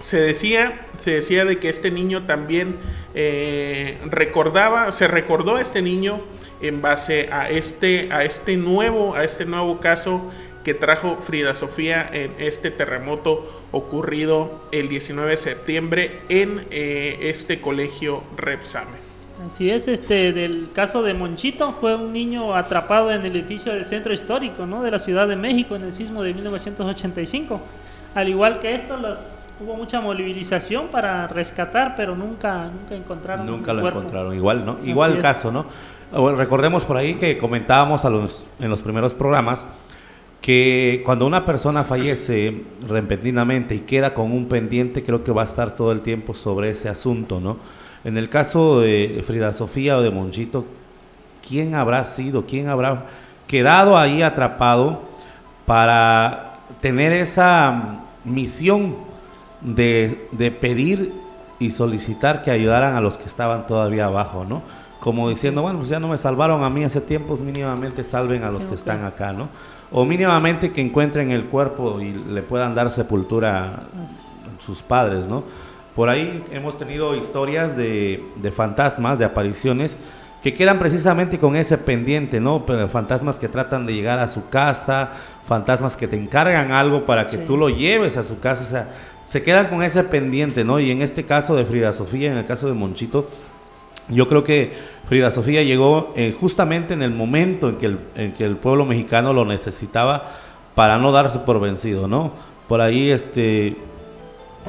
se 0.00 0.20
decía, 0.20 0.86
se 0.96 1.10
decía 1.10 1.44
de 1.44 1.58
que 1.58 1.68
este 1.68 1.90
niño 1.90 2.26
también 2.26 2.76
eh, 3.16 3.98
recordaba, 4.04 4.92
se 4.92 5.08
recordó 5.08 5.56
a 5.56 5.60
este 5.60 5.82
niño 5.82 6.20
en 6.62 6.80
base 6.80 7.28
a 7.32 7.50
este, 7.50 8.12
a 8.12 8.22
este 8.22 8.56
nuevo, 8.56 9.16
a 9.16 9.24
este 9.24 9.44
nuevo 9.44 9.80
caso 9.80 10.30
que 10.62 10.72
trajo 10.72 11.16
Frida 11.16 11.56
Sofía 11.56 12.08
en 12.12 12.32
este 12.38 12.70
terremoto 12.70 13.64
ocurrido 13.72 14.68
el 14.70 14.88
19 14.88 15.32
de 15.32 15.36
septiembre 15.36 16.20
en 16.28 16.64
eh, 16.70 17.18
este 17.22 17.60
colegio 17.60 18.22
Repsame. 18.36 19.03
Así 19.44 19.70
es, 19.70 19.88
este 19.88 20.32
del 20.32 20.70
caso 20.72 21.02
de 21.02 21.12
Monchito 21.12 21.72
fue 21.72 21.94
un 21.94 22.12
niño 22.12 22.54
atrapado 22.54 23.10
en 23.10 23.20
el 23.20 23.36
edificio 23.36 23.72
del 23.72 23.84
centro 23.84 24.12
histórico, 24.12 24.64
¿no? 24.64 24.82
de 24.82 24.90
la 24.90 24.98
Ciudad 24.98 25.28
de 25.28 25.36
México 25.36 25.76
en 25.76 25.84
el 25.84 25.92
sismo 25.92 26.22
de 26.22 26.32
1985. 26.32 27.60
Al 28.14 28.28
igual 28.28 28.58
que 28.58 28.74
esto, 28.74 28.96
las, 28.96 29.48
hubo 29.60 29.76
mucha 29.76 30.00
movilización 30.00 30.86
para 30.86 31.26
rescatar, 31.28 31.94
pero 31.94 32.16
nunca 32.16 32.70
nunca 32.70 32.94
encontraron 32.94 33.46
Nunca 33.46 33.72
lo 33.74 33.86
encontraron, 33.86 34.34
igual, 34.34 34.64
¿no? 34.64 34.78
Igual 34.82 35.16
el 35.16 35.22
caso, 35.22 35.52
¿no? 35.52 35.66
recordemos 36.36 36.84
por 36.84 36.96
ahí 36.96 37.14
que 37.14 37.38
comentábamos 37.38 38.04
a 38.04 38.10
los, 38.10 38.46
en 38.60 38.70
los 38.70 38.82
primeros 38.82 39.12
programas 39.12 39.66
que 40.40 41.02
cuando 41.04 41.26
una 41.26 41.44
persona 41.44 41.84
fallece 41.84 42.62
repentinamente 42.86 43.74
y 43.74 43.80
queda 43.80 44.14
con 44.14 44.30
un 44.30 44.46
pendiente, 44.46 45.02
creo 45.02 45.24
que 45.24 45.32
va 45.32 45.42
a 45.42 45.44
estar 45.44 45.74
todo 45.74 45.90
el 45.90 46.02
tiempo 46.02 46.34
sobre 46.34 46.70
ese 46.70 46.88
asunto, 46.88 47.40
¿no? 47.40 47.56
En 48.04 48.18
el 48.18 48.28
caso 48.28 48.80
de 48.80 49.22
Frida 49.26 49.52
Sofía 49.52 49.96
o 49.96 50.02
de 50.02 50.10
Monchito, 50.10 50.66
¿quién 51.46 51.74
habrá 51.74 52.04
sido? 52.04 52.44
¿Quién 52.46 52.68
habrá 52.68 53.06
quedado 53.46 53.96
ahí 53.96 54.22
atrapado 54.22 55.02
para 55.66 56.58
tener 56.80 57.12
esa 57.12 58.00
misión 58.24 58.96
de, 59.60 60.28
pedir 60.60 61.14
y 61.58 61.70
solicitar 61.70 62.42
que 62.42 62.50
ayudaran 62.50 62.94
a 62.96 63.00
los 63.00 63.16
que 63.16 63.24
estaban 63.24 63.66
todavía 63.66 64.06
abajo, 64.06 64.44
¿no? 64.44 64.62
Como 65.00 65.28
diciendo, 65.28 65.62
bueno, 65.62 65.78
pues 65.78 65.90
ya 65.90 66.00
no 66.00 66.08
me 66.08 66.18
salvaron 66.18 66.62
a 66.62 66.70
mí 66.70 66.84
hace 66.84 67.00
tiempos, 67.00 67.40
mínimamente 67.40 68.04
salven 68.04 68.42
a 68.42 68.50
los 68.50 68.64
que 68.64 68.74
están 68.74 69.04
acá, 69.04 69.32
¿no? 69.32 69.48
O 69.92 70.04
mínimamente 70.04 70.72
que 70.72 70.80
encuentren 70.80 71.30
el 71.30 71.46
cuerpo 71.46 72.00
y 72.00 72.12
le 72.12 72.42
puedan 72.42 72.74
dar 72.74 72.90
sepultura 72.90 73.66
a 73.66 74.62
sus 74.64 74.82
padres, 74.82 75.28
¿no? 75.28 75.44
Por 75.94 76.08
ahí 76.08 76.42
hemos 76.50 76.76
tenido 76.76 77.14
historias 77.14 77.76
de, 77.76 78.22
fantasmas, 78.54 79.18
de 79.18 79.24
apariciones, 79.24 79.98
que 80.42 80.52
quedan 80.52 80.78
precisamente 80.78 81.38
con 81.38 81.56
ese 81.56 81.78
pendiente, 81.78 82.40
¿no? 82.40 82.64
fantasmas 82.90 83.38
que 83.38 83.48
tratan 83.48 83.86
de 83.86 83.94
llegar 83.94 84.18
a 84.18 84.28
su 84.28 84.48
casa, 84.48 85.10
fantasmas 85.46 85.96
que 85.96 86.08
te 86.08 86.16
encargan 86.16 86.72
algo 86.72 87.04
para 87.04 87.26
que 87.26 87.38
tú 87.38 87.56
lo 87.56 87.70
lleves 87.70 88.16
a 88.16 88.24
su 88.24 88.40
casa, 88.40 88.64
o 88.64 88.68
sea, 88.68 88.88
se 89.26 89.42
quedan 89.42 89.68
con 89.68 89.82
ese 89.82 90.04
pendiente, 90.04 90.64
¿no? 90.64 90.78
Y 90.80 90.90
en 90.90 91.00
este 91.00 91.24
caso 91.24 91.56
de 91.56 91.64
Frida 91.64 91.92
Sofía, 91.94 92.30
en 92.30 92.36
el 92.36 92.44
caso 92.44 92.66
de 92.66 92.74
Monchito, 92.74 93.28
yo 94.08 94.28
creo 94.28 94.44
que 94.44 94.72
Frida 95.08 95.30
Sofía 95.30 95.62
llegó 95.62 96.12
eh, 96.14 96.34
justamente 96.38 96.92
en 96.92 97.02
el 97.02 97.10
momento 97.10 97.70
en 97.70 97.76
que 97.76 97.86
el, 97.86 97.98
en 98.16 98.32
que 98.32 98.44
el 98.44 98.56
pueblo 98.56 98.84
mexicano 98.84 99.32
lo 99.32 99.46
necesitaba 99.46 100.30
para 100.74 100.98
no 100.98 101.10
darse 101.10 101.38
por 101.38 101.58
vencido, 101.58 102.06
¿no? 102.06 102.32
Por 102.68 102.80
ahí, 102.82 103.10
este, 103.10 103.76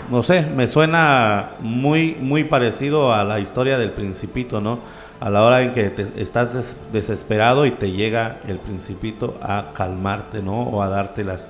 no 0.09 0.23
sé, 0.23 0.41
me 0.41 0.67
suena 0.67 1.51
muy, 1.59 2.15
muy 2.19 2.43
parecido 2.43 3.13
a 3.13 3.23
la 3.23 3.39
historia 3.39 3.77
del 3.77 3.91
principito, 3.91 4.61
¿no? 4.61 4.79
A 5.19 5.29
la 5.29 5.43
hora 5.43 5.61
en 5.61 5.73
que 5.73 5.93
estás 6.17 6.77
desesperado 6.91 7.65
y 7.65 7.71
te 7.71 7.91
llega 7.91 8.39
el 8.47 8.59
principito 8.59 9.35
a 9.41 9.71
calmarte, 9.73 10.41
¿no? 10.41 10.63
O 10.63 10.81
a 10.81 10.89
darte 10.89 11.23
las, 11.23 11.47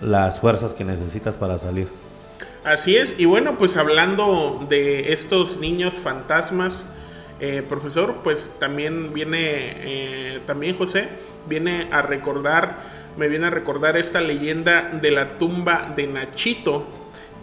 las 0.00 0.40
fuerzas 0.40 0.74
que 0.74 0.84
necesitas 0.84 1.36
para 1.36 1.58
salir. 1.58 1.88
Así 2.64 2.96
es, 2.96 3.14
y 3.18 3.24
bueno, 3.24 3.56
pues 3.58 3.76
hablando 3.76 4.64
de 4.68 5.12
estos 5.12 5.58
niños 5.58 5.94
fantasmas, 5.94 6.78
eh, 7.40 7.62
profesor, 7.66 8.16
pues 8.24 8.50
también 8.58 9.12
viene, 9.12 9.38
eh, 9.40 10.40
también 10.44 10.76
José, 10.76 11.08
viene 11.48 11.86
a 11.92 12.02
recordar, 12.02 12.76
me 13.16 13.28
viene 13.28 13.46
a 13.46 13.50
recordar 13.50 13.96
esta 13.96 14.20
leyenda 14.20 14.90
de 15.00 15.12
la 15.12 15.38
tumba 15.38 15.92
de 15.94 16.08
Nachito, 16.08 16.84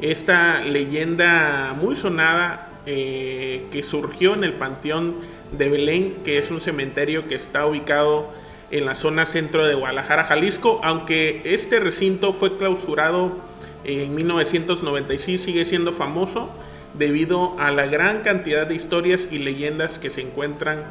esta 0.02 0.62
leyenda 0.62 1.76
muy 1.80 1.96
sonada 1.96 2.70
eh, 2.86 3.66
que 3.72 3.84
surgió 3.84 4.34
en 4.34 4.44
el 4.44 4.54
Panteón 4.54 5.16
de 5.52 5.70
Belén, 5.70 6.18
que 6.24 6.38
es 6.38 6.52
un 6.52 6.62
cementerio 6.62 7.28
que 7.28 7.36
está 7.36 7.66
ubicado 7.66 8.30
en 8.72 8.86
la 8.86 8.96
zona 8.96 9.26
centro 9.26 9.66
de 9.66 9.76
Guadalajara, 9.76 10.24
Jalisco, 10.24 10.82
aunque 10.84 11.42
este 11.46 11.80
recinto 11.80 12.34
fue 12.34 12.58
clausurado 12.58 13.38
en 13.84 14.16
1996, 14.16 15.42
sigue 15.42 15.66
siendo 15.66 15.94
famoso 15.94 16.50
debido 16.94 17.60
a 17.60 17.72
la 17.72 17.86
gran 17.86 18.22
cantidad 18.22 18.66
de 18.68 18.76
historias 18.76 19.28
y 19.32 19.40
leyendas 19.40 20.00
que 20.00 20.10
se 20.10 20.22
encuentran 20.22 20.84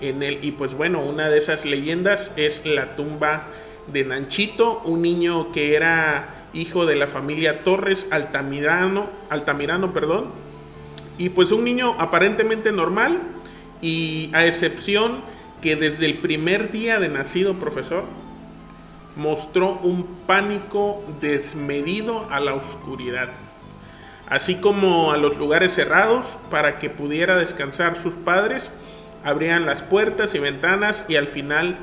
en 0.00 0.22
él. 0.22 0.38
Y 0.42 0.52
pues 0.52 0.74
bueno, 0.74 1.02
una 1.02 1.28
de 1.28 1.38
esas 1.38 1.64
leyendas 1.64 2.30
es 2.36 2.64
la 2.64 2.96
tumba 2.96 3.48
de 3.92 4.04
Nanchito, 4.04 4.80
un 4.84 5.02
niño 5.02 5.52
que 5.52 5.74
era 5.74 6.37
hijo 6.52 6.86
de 6.86 6.96
la 6.96 7.06
familia 7.06 7.64
Torres 7.64 8.06
Altamirano, 8.10 9.08
Altamirano, 9.30 9.92
perdón, 9.92 10.26
y 11.18 11.30
pues 11.30 11.50
un 11.50 11.64
niño 11.64 11.96
aparentemente 11.98 12.72
normal 12.72 13.18
y 13.80 14.30
a 14.34 14.46
excepción 14.46 15.22
que 15.60 15.76
desde 15.76 16.06
el 16.06 16.18
primer 16.18 16.70
día 16.70 17.00
de 17.00 17.08
nacido, 17.08 17.54
profesor, 17.54 18.04
mostró 19.16 19.72
un 19.82 20.04
pánico 20.26 21.04
desmedido 21.20 22.28
a 22.30 22.38
la 22.38 22.54
oscuridad, 22.54 23.28
así 24.28 24.54
como 24.56 25.12
a 25.12 25.16
los 25.16 25.36
lugares 25.36 25.74
cerrados 25.74 26.38
para 26.50 26.78
que 26.78 26.88
pudiera 26.88 27.36
descansar 27.36 28.00
sus 28.00 28.14
padres, 28.14 28.70
abrían 29.24 29.66
las 29.66 29.82
puertas 29.82 30.34
y 30.36 30.38
ventanas 30.38 31.04
y 31.08 31.16
al 31.16 31.26
final 31.26 31.76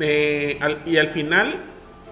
eh, 0.00 0.58
y 0.84 0.96
al 0.96 1.08
final 1.08 1.54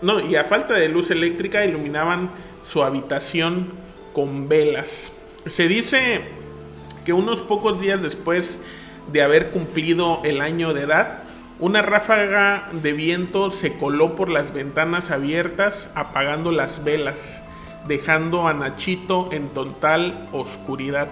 no 0.03 0.21
y 0.21 0.37
a 0.37 0.45
falta 0.45 0.75
de 0.75 0.89
luz 0.89 1.11
eléctrica 1.11 1.65
iluminaban 1.65 2.31
su 2.65 2.83
habitación 2.83 3.71
con 4.13 4.49
velas. 4.49 5.13
Se 5.47 5.69
dice 5.69 6.21
que 7.05 7.13
unos 7.13 7.41
pocos 7.41 7.81
días 7.81 8.03
después 8.03 8.59
de 9.11 9.23
haber 9.23 9.51
cumplido 9.51 10.21
el 10.25 10.41
año 10.41 10.75
de 10.75 10.83
edad, 10.83 11.23
una 11.59 11.83
ráfaga 11.83 12.71
de 12.73 12.93
viento 12.93 13.51
se 13.51 13.77
coló 13.79 14.17
por 14.17 14.29
las 14.29 14.53
ventanas 14.53 15.11
abiertas 15.11 15.91
apagando 15.95 16.51
las 16.51 16.85
velas, 16.85 17.41
dejando 17.87 18.47
a 18.47 18.55
Nachito 18.55 19.29
en 19.33 19.49
total 19.49 20.27
oscuridad. 20.33 21.09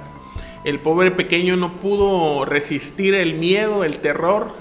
El 0.64 0.78
pobre 0.78 1.10
pequeño 1.10 1.56
no 1.56 1.80
pudo 1.80 2.44
resistir 2.44 3.14
el 3.14 3.34
miedo, 3.34 3.84
el 3.84 3.98
terror 3.98 4.52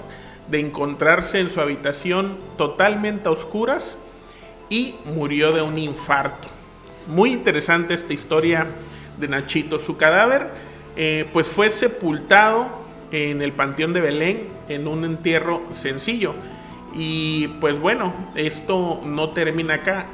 de 0.48 0.60
encontrarse 0.60 1.40
en 1.40 1.50
su 1.50 1.60
habitación 1.60 2.36
totalmente 2.56 3.28
a 3.28 3.32
oscuras 3.32 3.96
y 4.70 4.94
murió 5.04 5.52
de 5.52 5.60
un 5.60 5.76
infarto. 5.76 6.48
Muy 7.06 7.32
interesante 7.32 7.92
esta 7.92 8.14
historia 8.14 8.66
de 9.18 9.28
Nachito. 9.28 9.78
Su 9.78 9.98
cadáver 9.98 10.48
eh, 10.96 11.28
pues 11.32 11.46
fue 11.48 11.68
sepultado 11.68 12.80
en 13.10 13.42
el 13.42 13.52
Panteón 13.52 13.92
de 13.92 14.00
Belén 14.00 14.48
en 14.68 14.86
un 14.86 15.04
entierro 15.04 15.62
sencillo. 15.72 16.34
Y 16.94 17.48
pues 17.60 17.78
bueno, 17.78 18.14
esto 18.36 19.02
no 19.04 19.30
termina 19.30 19.74
acá. 19.74 20.06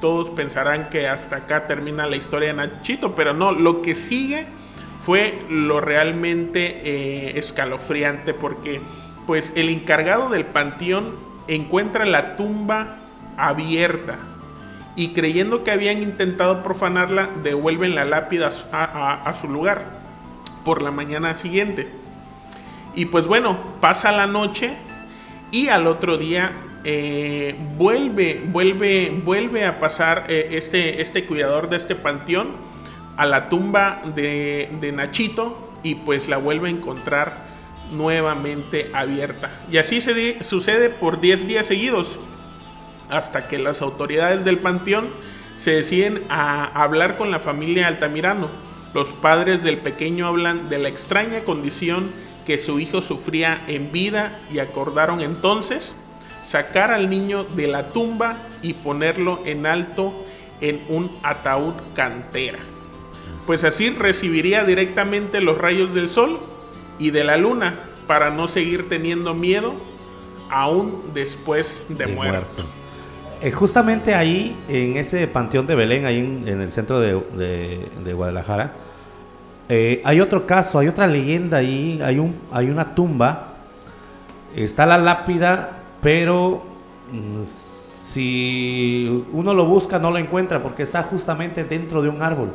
Todos 0.00 0.30
pensarán 0.30 0.88
que 0.90 1.06
hasta 1.06 1.36
acá 1.36 1.66
termina 1.66 2.06
la 2.06 2.16
historia 2.16 2.48
de 2.48 2.54
Nachito, 2.54 3.14
pero 3.14 3.34
no, 3.34 3.52
lo 3.52 3.82
que 3.82 3.94
sigue 3.94 4.46
fue 5.04 5.38
lo 5.48 5.80
realmente 5.80 6.80
eh, 6.84 7.38
escalofriante 7.38 8.34
porque 8.34 8.80
pues 9.26 9.52
el 9.56 9.68
encargado 9.68 10.28
del 10.28 10.44
panteón 10.44 11.14
encuentra 11.48 12.04
la 12.04 12.36
tumba 12.36 13.07
abierta 13.38 14.18
y 14.98 15.12
creyendo 15.12 15.62
que 15.62 15.70
habían 15.70 16.02
intentado 16.02 16.60
profanarla, 16.64 17.28
devuelven 17.44 17.94
la 17.94 18.04
lápida 18.04 18.50
a, 18.72 19.34
su 19.40 19.46
lugar 19.46 19.84
por 20.64 20.82
la 20.82 20.90
mañana 20.90 21.36
siguiente. 21.36 21.88
Y 22.96 23.04
pues 23.04 23.28
bueno, 23.28 23.58
pasa 23.80 24.10
la 24.10 24.26
noche 24.26 24.72
y 25.52 25.68
al 25.68 25.86
otro 25.86 26.18
día 26.18 26.50
eh, 26.82 27.54
vuelve, 27.76 28.42
vuelve, 28.46 29.12
vuelve 29.24 29.66
a 29.66 29.78
pasar 29.78 30.26
eh, 30.28 30.48
este, 30.52 31.00
este 31.00 31.26
cuidador 31.26 31.68
de 31.68 31.76
este 31.76 31.94
panteón 31.94 32.48
a 33.16 33.24
la 33.24 33.48
tumba 33.48 34.02
de, 34.16 34.68
de 34.80 34.90
Nachito 34.90 35.74
y 35.84 35.94
pues 35.94 36.28
la 36.28 36.38
vuelve 36.38 36.70
a 36.70 36.72
encontrar 36.72 37.46
nuevamente 37.92 38.90
abierta. 38.92 39.50
Y 39.70 39.76
así 39.76 40.00
se 40.00 40.42
sucede 40.42 40.90
por 40.90 41.20
10 41.20 41.46
días 41.46 41.66
seguidos 41.66 42.18
hasta 43.10 43.48
que 43.48 43.58
las 43.58 43.82
autoridades 43.82 44.44
del 44.44 44.58
panteón 44.58 45.08
se 45.56 45.72
deciden 45.72 46.22
a 46.28 46.64
hablar 46.82 47.16
con 47.16 47.30
la 47.30 47.38
familia 47.38 47.88
Altamirano. 47.88 48.48
Los 48.94 49.12
padres 49.12 49.62
del 49.62 49.78
pequeño 49.78 50.26
hablan 50.26 50.68
de 50.68 50.78
la 50.78 50.88
extraña 50.88 51.44
condición 51.44 52.10
que 52.46 52.58
su 52.58 52.80
hijo 52.80 53.02
sufría 53.02 53.62
en 53.66 53.92
vida 53.92 54.40
y 54.50 54.60
acordaron 54.60 55.20
entonces 55.20 55.94
sacar 56.42 56.90
al 56.90 57.10
niño 57.10 57.44
de 57.44 57.66
la 57.66 57.90
tumba 57.90 58.38
y 58.62 58.72
ponerlo 58.72 59.40
en 59.44 59.66
alto 59.66 60.14
en 60.60 60.80
un 60.88 61.14
ataúd 61.22 61.74
cantera. 61.94 62.58
Pues 63.46 63.64
así 63.64 63.90
recibiría 63.90 64.64
directamente 64.64 65.40
los 65.40 65.58
rayos 65.58 65.92
del 65.94 66.08
sol 66.08 66.40
y 66.98 67.10
de 67.10 67.24
la 67.24 67.36
luna 67.36 67.80
para 68.06 68.30
no 68.30 68.48
seguir 68.48 68.88
teniendo 68.88 69.34
miedo 69.34 69.74
aún 70.48 71.10
después 71.14 71.82
de, 71.88 72.06
muerto. 72.06 72.64
Eh, 73.40 73.52
justamente 73.52 74.16
ahí, 74.16 74.56
en 74.68 74.96
ese 74.96 75.28
panteón 75.28 75.66
de 75.68 75.76
Belén, 75.76 76.06
ahí 76.06 76.18
en, 76.18 76.60
el 76.60 76.72
centro 76.72 76.98
de, 76.98 78.12
Guadalajara, 78.12 78.72
eh, 79.68 80.02
hay 80.04 80.20
otro 80.20 80.44
caso, 80.44 80.80
hay 80.80 80.88
otra 80.88 81.06
leyenda 81.06 81.58
ahí, 81.58 82.00
hay, 82.02 82.18
un, 82.18 82.34
hay 82.50 82.68
una 82.68 82.96
tumba, 82.96 83.54
está 84.56 84.86
la 84.86 84.98
lápida, 84.98 85.82
pero 86.02 86.64
mm, 87.12 87.44
si 87.44 89.24
uno 89.32 89.54
lo 89.54 89.66
busca 89.66 90.00
no 90.00 90.10
lo 90.10 90.18
encuentra 90.18 90.60
porque 90.60 90.82
está 90.82 91.04
justamente 91.04 91.62
dentro 91.62 92.02
de 92.02 92.08
un 92.08 92.22
árbol. 92.22 92.50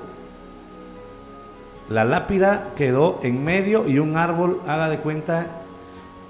La 1.88 2.04
lápida 2.04 2.72
quedó 2.76 3.22
en 3.24 3.42
medio 3.42 3.88
y 3.88 4.00
un 4.00 4.18
árbol, 4.18 4.62
haga 4.68 4.90
de 4.90 4.98
cuenta, 4.98 5.48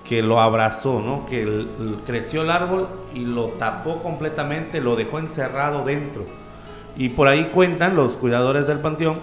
que 0.04 0.22
lo 0.22 0.40
abrazó, 0.42 1.00
¿no? 1.00 1.26
Que 1.26 1.66
creció 2.06 2.42
el 2.42 2.52
árbol 2.52 2.88
y 3.14 3.26
lo 3.26 3.46
tapó 3.52 4.04
completamente, 4.04 4.82
lo 4.82 4.96
dejó 4.96 5.20
encerrado 5.20 5.84
dentro. 5.86 6.26
Y 6.96 7.10
por 7.10 7.28
ahí 7.28 7.46
cuentan 7.46 7.96
los 7.96 8.18
cuidadores 8.18 8.68
del 8.68 8.80
panteón 8.80 9.20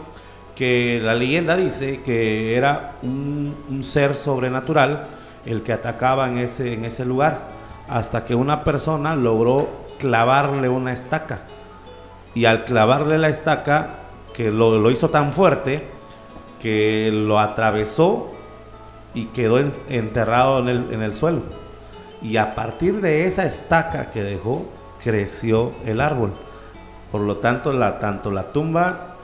que 0.55 1.01
la 1.03 1.15
leyenda 1.15 1.57
dice 1.57 2.03
que 2.03 2.57
era 2.57 2.97
un, 3.03 3.81
ser 3.83 4.15
sobrenatural 4.15 5.07
el 5.47 5.63
que 5.63 5.73
atacaba 5.73 6.29
en 6.29 6.39
ese, 6.39 6.75
en 6.75 6.85
ese 6.85 7.05
lugar, 7.05 7.49
hasta 7.89 8.25
que 8.25 8.35
una 8.35 8.63
persona 8.65 9.17
logró 9.17 9.69
clavarle 9.99 10.69
una 10.69 10.93
estaca. 10.93 11.43
Y 12.35 12.45
al 12.45 12.65
clavarle 12.65 13.19
la 13.19 13.29
estaca, 13.29 14.01
que 14.35 14.51
lo, 14.51 14.79
lo 14.79 14.91
hizo 14.91 15.09
tan 15.09 15.33
fuerte, 15.33 15.89
que 16.61 17.11
lo 17.11 17.39
atravesó 17.39 18.31
y 19.15 19.27
quedó 19.27 19.59
enterrado 19.89 20.61
en 20.61 20.69
el, 20.69 20.93
en 20.93 21.03
el 21.03 21.15
suelo. 21.15 21.43
Y 22.23 22.37
a 22.37 22.55
partir 22.55 23.01
de 23.01 23.25
esa 23.25 23.47
estaca 23.47 24.11
que 24.11 24.23
dejó, 24.23 24.67
creció 25.03 25.73
el 25.87 26.01
árbol. 26.01 26.33
Por 27.11 27.23
lo 27.23 27.39
tanto, 27.39 27.73
la, 27.73 27.99
tanto 27.99 28.31
la 28.31 28.53
tumba 28.53 29.17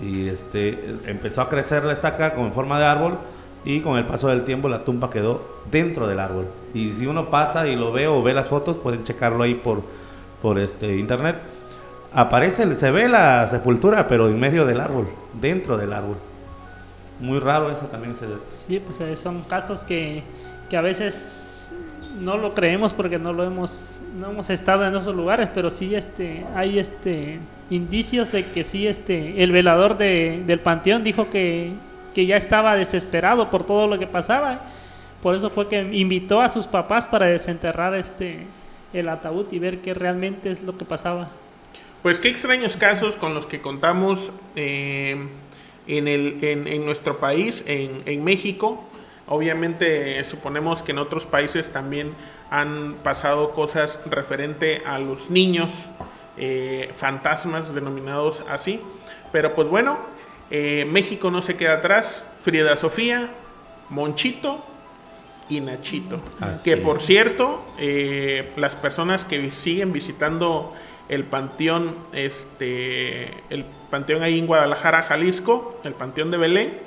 y 0.00 0.28
este, 0.28 0.96
empezó 1.06 1.42
a 1.42 1.48
crecer 1.48 1.84
la 1.84 1.92
estaca 1.92 2.34
como 2.34 2.46
en 2.46 2.52
forma 2.52 2.78
de 2.78 2.86
árbol 2.86 3.18
y 3.64 3.80
con 3.80 3.96
el 3.96 4.04
paso 4.04 4.28
del 4.28 4.44
tiempo 4.44 4.68
la 4.68 4.84
tumba 4.84 5.10
quedó 5.10 5.60
dentro 5.70 6.08
del 6.08 6.18
árbol. 6.18 6.48
Y 6.74 6.90
si 6.90 7.06
uno 7.06 7.30
pasa 7.30 7.68
y 7.68 7.76
lo 7.76 7.92
ve 7.92 8.08
o 8.08 8.22
ve 8.22 8.34
las 8.34 8.48
fotos, 8.48 8.76
pueden 8.76 9.04
checarlo 9.04 9.44
ahí 9.44 9.54
por, 9.54 9.82
por 10.42 10.58
este 10.58 10.96
internet. 10.96 11.36
Aparece, 12.12 12.74
se 12.74 12.90
ve 12.90 13.08
la 13.08 13.46
sepultura, 13.46 14.08
pero 14.08 14.28
en 14.28 14.38
medio 14.38 14.66
del 14.66 14.80
árbol, 14.80 15.08
dentro 15.40 15.78
del 15.78 15.92
árbol 15.92 16.16
muy 17.22 17.38
raro 17.38 17.70
eso 17.70 17.86
también 17.86 18.14
se 18.14 18.26
Sí, 18.66 18.80
pues 18.80 19.00
eh, 19.00 19.16
son 19.16 19.42
casos 19.42 19.84
que, 19.84 20.22
que, 20.68 20.76
a 20.76 20.80
veces 20.80 21.70
no 22.18 22.36
lo 22.36 22.52
creemos 22.52 22.92
porque 22.92 23.18
no 23.18 23.32
lo 23.32 23.44
hemos 23.44 24.00
no 24.18 24.30
hemos 24.30 24.50
estado 24.50 24.84
en 24.86 24.94
esos 24.94 25.14
lugares, 25.14 25.48
pero 25.54 25.70
sí 25.70 25.94
este 25.94 26.44
hay 26.54 26.78
este 26.78 27.38
indicios 27.70 28.30
de 28.32 28.44
que 28.44 28.64
sí 28.64 28.86
este 28.86 29.42
el 29.42 29.52
velador 29.52 29.96
de, 29.96 30.42
del 30.46 30.60
panteón 30.60 31.02
dijo 31.02 31.30
que, 31.30 31.72
que 32.14 32.26
ya 32.26 32.36
estaba 32.36 32.74
desesperado 32.74 33.48
por 33.48 33.64
todo 33.64 33.86
lo 33.86 33.98
que 33.98 34.06
pasaba. 34.06 34.62
Por 35.22 35.36
eso 35.36 35.50
fue 35.50 35.68
que 35.68 35.80
invitó 35.80 36.40
a 36.40 36.48
sus 36.48 36.66
papás 36.66 37.06
para 37.06 37.26
desenterrar 37.26 37.94
este 37.94 38.46
el 38.92 39.08
ataúd 39.08 39.46
y 39.52 39.58
ver 39.58 39.80
qué 39.80 39.94
realmente 39.94 40.50
es 40.50 40.62
lo 40.62 40.76
que 40.76 40.84
pasaba. 40.84 41.30
Pues 42.02 42.18
qué 42.18 42.28
extraños 42.28 42.76
casos 42.76 43.14
con 43.14 43.32
los 43.32 43.46
que 43.46 43.60
contamos 43.60 44.32
eh, 44.56 45.16
en, 45.86 46.08
el, 46.08 46.38
en, 46.42 46.84
nuestro 46.84 47.18
país, 47.18 47.64
en, 47.66 48.24
México. 48.24 48.84
Obviamente 49.26 50.22
suponemos 50.24 50.82
que 50.82 50.92
en 50.92 50.98
otros 50.98 51.26
países 51.26 51.70
también 51.70 52.12
han 52.50 52.96
pasado 53.02 53.52
cosas 53.52 53.98
referente 54.06 54.82
a 54.84 54.98
los 54.98 55.30
niños 55.30 55.70
eh, 56.36 56.90
fantasmas 56.94 57.74
denominados 57.74 58.44
así. 58.48 58.80
Pero 59.32 59.54
pues 59.54 59.68
bueno, 59.68 59.98
eh, 60.50 60.86
México 60.90 61.30
no 61.30 61.42
se 61.42 61.56
queda 61.56 61.74
atrás. 61.74 62.24
Frida 62.42 62.76
Sofía, 62.76 63.30
Monchito 63.88 64.64
y 65.48 65.60
Nachito. 65.60 66.20
que 66.64 66.76
por 66.76 66.98
cierto, 66.98 67.64
eh, 67.78 68.52
las 68.56 68.74
personas 68.76 69.24
que 69.24 69.50
siguen 69.50 69.92
visitando 69.92 70.72
el 71.08 71.24
panteón, 71.24 71.96
este, 72.12 73.34
el 73.50 73.64
panteón 73.92 74.22
ahí 74.22 74.38
en 74.38 74.46
Guadalajara, 74.46 75.02
Jalisco, 75.02 75.78
el 75.84 75.92
panteón 75.92 76.30
de 76.30 76.38
Belén, 76.38 76.78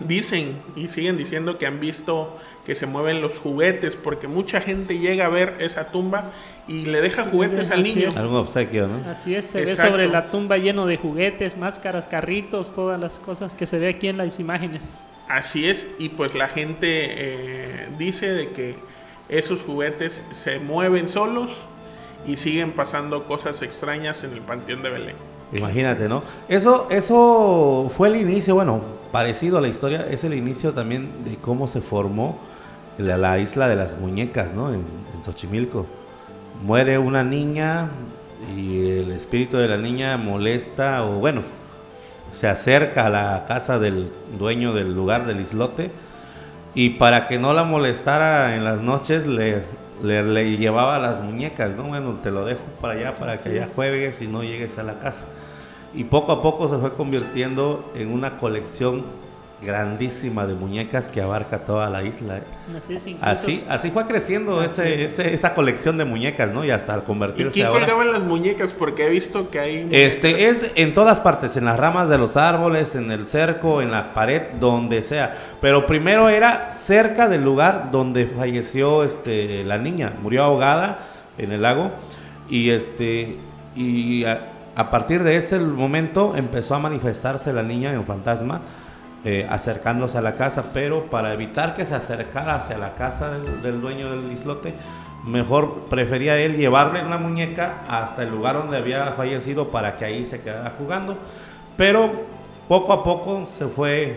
dicen 0.00 0.60
y 0.76 0.88
siguen 0.88 1.16
diciendo 1.16 1.56
que 1.56 1.64
han 1.66 1.80
visto 1.80 2.36
que 2.66 2.74
se 2.74 2.84
mueven 2.84 3.22
los 3.22 3.38
juguetes, 3.38 3.96
porque 3.96 4.28
mucha 4.28 4.60
gente 4.60 4.98
llega 4.98 5.24
a 5.24 5.28
ver 5.30 5.56
esa 5.60 5.86
tumba 5.86 6.30
y 6.68 6.84
le 6.84 7.00
deja 7.00 7.24
juguetes 7.24 7.70
al 7.70 7.82
niño. 7.82 8.10
Algún 8.14 8.36
obsequio, 8.36 8.86
¿no? 8.86 9.10
Así 9.10 9.34
es, 9.34 9.46
se 9.46 9.64
ve 9.64 9.74
sobre 9.74 10.08
la 10.08 10.30
tumba 10.30 10.58
lleno 10.58 10.84
de 10.84 10.98
juguetes, 10.98 11.56
máscaras, 11.56 12.06
carritos, 12.06 12.74
todas 12.74 13.00
las 13.00 13.18
cosas 13.18 13.54
que 13.54 13.64
se 13.64 13.78
ve 13.78 13.88
aquí 13.88 14.08
en 14.08 14.18
las 14.18 14.38
imágenes. 14.38 15.06
Así 15.26 15.66
es, 15.66 15.86
y 15.98 16.10
pues 16.10 16.34
la 16.34 16.48
gente 16.48 16.86
eh, 16.90 17.88
dice 17.98 18.28
de 18.28 18.50
que 18.50 18.76
esos 19.30 19.62
juguetes 19.62 20.22
se 20.32 20.58
mueven 20.58 21.08
solos 21.08 21.50
y 22.26 22.36
siguen 22.36 22.72
pasando 22.72 23.24
cosas 23.26 23.62
extrañas 23.62 24.22
en 24.22 24.34
el 24.34 24.42
Panteón 24.42 24.82
de 24.82 24.90
Belén. 24.90 25.29
Imagínate, 25.52 26.08
¿no? 26.08 26.22
Eso, 26.48 26.86
eso 26.90 27.90
fue 27.96 28.08
el 28.08 28.16
inicio, 28.16 28.54
bueno, 28.54 28.80
parecido 29.10 29.58
a 29.58 29.60
la 29.60 29.68
historia, 29.68 30.06
es 30.08 30.24
el 30.24 30.34
inicio 30.34 30.72
también 30.72 31.24
de 31.24 31.36
cómo 31.36 31.66
se 31.66 31.80
formó 31.80 32.38
la, 32.98 33.38
isla 33.38 33.68
de 33.68 33.76
las 33.76 33.98
muñecas, 33.98 34.54
¿no? 34.54 34.68
En, 34.68 34.84
en, 35.14 35.22
Xochimilco. 35.22 35.86
Muere 36.62 36.98
una 36.98 37.24
niña 37.24 37.88
y 38.56 38.90
el 38.90 39.10
espíritu 39.12 39.56
de 39.56 39.68
la 39.68 39.76
niña 39.76 40.16
molesta, 40.16 41.04
o 41.04 41.18
bueno, 41.18 41.42
se 42.30 42.48
acerca 42.48 43.06
a 43.06 43.10
la 43.10 43.44
casa 43.46 43.78
del 43.78 44.10
dueño 44.38 44.72
del 44.72 44.94
lugar 44.94 45.26
del 45.26 45.40
islote 45.40 45.90
y 46.74 46.90
para 46.90 47.26
que 47.26 47.38
no 47.38 47.52
la 47.52 47.64
molestara 47.64 48.54
en 48.56 48.64
las 48.64 48.80
noches 48.80 49.26
le, 49.26 49.64
le, 50.02 50.56
llevaba 50.56 50.98
las 50.98 51.22
muñecas, 51.22 51.76
¿no? 51.76 51.84
Bueno, 51.84 52.14
te 52.22 52.30
lo 52.30 52.44
dejo 52.44 52.60
para 52.80 52.94
allá 52.94 53.16
para 53.16 53.38
que 53.38 53.50
allá 53.50 53.68
juegues 53.74 54.22
y 54.22 54.28
no 54.28 54.42
llegues 54.42 54.78
a 54.78 54.82
la 54.82 54.98
casa. 54.98 55.26
Y 55.94 56.04
poco 56.04 56.32
a 56.32 56.42
poco 56.42 56.68
se 56.68 56.78
fue 56.78 56.94
convirtiendo 56.94 57.92
en 57.96 58.12
una 58.12 58.38
colección 58.38 59.04
grandísima 59.62 60.46
de 60.46 60.54
muñecas 60.54 61.08
que 61.08 61.20
abarca 61.20 61.58
toda 61.60 61.90
la 61.90 62.02
isla. 62.02 62.38
¿eh? 62.38 62.42
Así, 63.20 63.64
así, 63.68 63.90
fue 63.90 64.06
creciendo 64.06 64.62
ese, 64.62 65.04
esa 65.04 65.54
colección 65.54 65.98
de 65.98 66.04
muñecas, 66.04 66.52
¿no? 66.52 66.64
Y 66.64 66.70
hasta 66.70 66.94
al 66.94 67.04
convertirse 67.04 67.58
¿Y 67.58 67.62
quién 67.62 67.72
colgaban 67.72 68.12
las 68.12 68.22
muñecas? 68.22 68.72
Porque 68.72 69.06
he 69.06 69.08
visto 69.10 69.50
que 69.50 69.60
hay... 69.60 69.88
Este, 69.90 70.48
es 70.48 70.72
en 70.76 70.94
todas 70.94 71.20
partes, 71.20 71.56
en 71.56 71.66
las 71.66 71.78
ramas 71.78 72.08
de 72.08 72.18
los 72.18 72.36
árboles, 72.36 72.94
en 72.94 73.10
el 73.10 73.28
cerco, 73.28 73.82
en 73.82 73.90
la 73.90 74.14
pared, 74.14 74.42
donde 74.58 75.02
sea. 75.02 75.36
Pero 75.60 75.86
primero 75.86 76.28
era 76.28 76.70
cerca 76.70 77.28
del 77.28 77.44
lugar 77.44 77.90
donde 77.90 78.26
falleció 78.26 79.04
este, 79.04 79.64
la 79.64 79.78
niña. 79.78 80.14
Murió 80.22 80.44
ahogada 80.44 81.00
en 81.38 81.52
el 81.52 81.62
lago. 81.62 81.90
Y 82.48 82.70
este... 82.70 83.36
Y 83.76 84.24
a, 84.24 84.40
a 84.80 84.90
partir 84.90 85.22
de 85.22 85.36
ese 85.36 85.58
momento 85.58 86.34
empezó 86.34 86.74
a 86.74 86.78
manifestarse 86.78 87.52
la 87.52 87.62
niña 87.62 87.92
en 87.92 88.02
fantasma 88.06 88.62
eh, 89.26 89.46
acercándose 89.50 90.16
a 90.16 90.22
la 90.22 90.36
casa, 90.36 90.70
pero 90.72 91.02
para 91.10 91.34
evitar 91.34 91.76
que 91.76 91.84
se 91.84 91.94
acercara 91.94 92.54
hacia 92.54 92.78
la 92.78 92.94
casa 92.94 93.30
del, 93.30 93.82
dueño 93.82 94.10
del 94.10 94.32
islote, 94.32 94.72
mejor 95.26 95.84
prefería 95.90 96.38
él 96.38 96.56
llevarle 96.56 97.04
una 97.04 97.18
muñeca 97.18 97.82
hasta 97.88 98.22
el 98.22 98.30
lugar 98.30 98.56
donde 98.56 98.78
había 98.78 99.12
fallecido 99.12 99.68
para 99.68 99.98
que 99.98 100.06
ahí 100.06 100.24
se 100.24 100.40
quedara 100.40 100.72
jugando. 100.78 101.18
Pero 101.76 102.10
poco 102.66 102.94
a 102.94 103.04
poco 103.04 103.46
se 103.46 103.66
fue, 103.66 104.16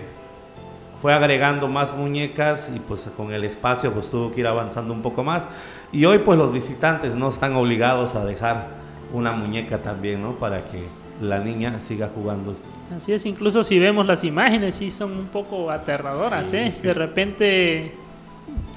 fue 1.02 1.14
agregando 1.14 1.68
más 1.68 1.94
muñecas 1.94 2.72
y 2.74 2.80
pues 2.80 3.12
con 3.18 3.34
el 3.34 3.44
espacio 3.44 3.92
pues 3.92 4.10
tuvo 4.10 4.32
que 4.32 4.40
ir 4.40 4.48
avanzando 4.48 4.94
un 4.94 5.02
poco 5.02 5.26
más. 5.26 5.50
Y 5.92 6.06
hoy 6.06 6.20
pues 6.20 6.40
los 6.40 6.54
visitantes 6.54 7.16
no 7.16 7.28
están 7.28 7.54
obligados 7.58 8.16
a 8.16 8.24
dejar 8.24 8.83
una 9.14 9.32
muñeca 9.32 9.78
también, 9.78 10.22
¿no? 10.22 10.34
Para 10.34 10.64
que 10.66 10.84
la 11.22 11.40
niña 11.40 11.80
siga 11.80 12.10
jugando. 12.14 12.56
Así 12.96 13.14
es, 13.14 13.26
incluso 13.26 13.64
si 13.64 13.80
vemos 13.80 14.06
las 14.06 14.24
imágenes, 14.24 14.76
sí 14.76 14.92
son 14.92 15.12
un 15.14 15.28
poco 15.28 15.72
aterradoras, 15.72 16.52
¿eh? 16.54 16.74
De 16.82 16.94
repente 16.94 17.96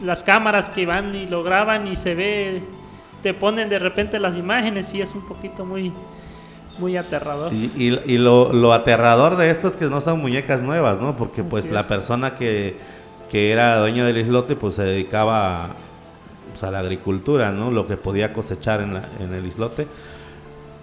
las 0.04 0.22
cámaras 0.22 0.70
que 0.70 0.86
van 0.86 1.14
y 1.14 1.26
lo 1.26 1.42
graban 1.42 1.86
y 1.88 1.96
se 1.96 2.14
ve, 2.14 2.62
te 3.22 3.34
ponen 3.34 3.68
de 3.68 3.78
repente 3.78 4.20
las 4.20 4.36
imágenes 4.36 4.92
y 4.94 5.02
es 5.02 5.14
un 5.14 5.26
poquito 5.26 5.64
muy, 5.64 5.92
muy 6.78 6.96
aterrador. 6.96 7.52
Y, 7.52 8.18
lo, 8.18 8.72
aterrador 8.72 9.36
de 9.36 9.50
esto 9.50 9.68
es 9.68 9.76
que 9.76 9.86
no 9.86 10.00
son 10.00 10.20
muñecas 10.20 10.62
nuevas, 10.62 11.00
¿no? 11.00 11.16
Porque 11.16 11.42
pues 11.42 11.70
la 11.70 11.88
persona 11.88 12.34
que, 12.34 12.76
que, 13.30 13.52
era 13.52 13.78
dueño 13.78 14.04
del 14.04 14.18
islote 14.18 14.54
pues 14.54 14.76
se 14.76 14.84
dedicaba 14.84 15.70
pues, 16.50 16.62
a 16.62 16.70
la 16.70 16.80
agricultura, 16.80 17.50
¿no? 17.50 17.70
Lo 17.70 17.86
que 17.86 17.96
podía 17.96 18.32
cosechar 18.32 18.80
en, 18.80 18.94
la, 18.94 19.08
en 19.18 19.32
el 19.32 19.46
islote 19.46 19.86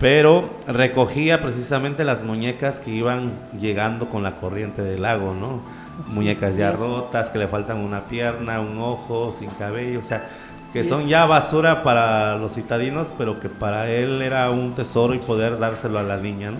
pero 0.03 0.49
recogía 0.67 1.39
precisamente 1.39 2.03
las 2.03 2.23
muñecas 2.23 2.81
que 2.81 2.91
iban 2.91 3.31
llegando 3.57 4.09
con 4.09 4.21
la 4.21 4.35
corriente 4.35 4.81
del 4.81 5.03
lago, 5.03 5.33
¿no? 5.33 5.61
Muñecas 6.07 6.57
ya 6.57 6.73
rotas, 6.73 7.29
que 7.29 7.39
le 7.39 7.47
faltan 7.47 7.77
una 7.77 8.01
pierna, 8.01 8.59
un 8.59 8.77
ojo, 8.79 9.33
sin 9.39 9.49
cabello, 9.51 10.01
o 10.01 10.03
sea, 10.03 10.27
que 10.73 10.83
son 10.83 11.07
ya 11.07 11.25
basura 11.25 11.83
para 11.83 12.35
los 12.35 12.53
citadinos, 12.53 13.13
pero 13.17 13.39
que 13.39 13.47
para 13.47 13.89
él 13.89 14.21
era 14.21 14.51
un 14.51 14.75
tesoro 14.75 15.13
y 15.13 15.19
poder 15.19 15.57
dárselo 15.57 15.97
a 15.99 16.03
la 16.03 16.17
niña, 16.17 16.51
¿no? 16.51 16.57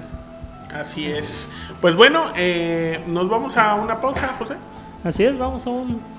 Así 0.74 1.08
es. 1.08 1.50
Pues 1.82 1.98
bueno, 1.98 2.28
eh, 2.38 3.04
nos 3.08 3.28
vamos 3.28 3.58
a 3.58 3.76
una 3.76 4.00
pausa, 4.00 4.38
José. 4.40 4.56
Así 5.04 5.26
es, 5.26 5.38
vamos 5.38 5.68
a 5.68 5.70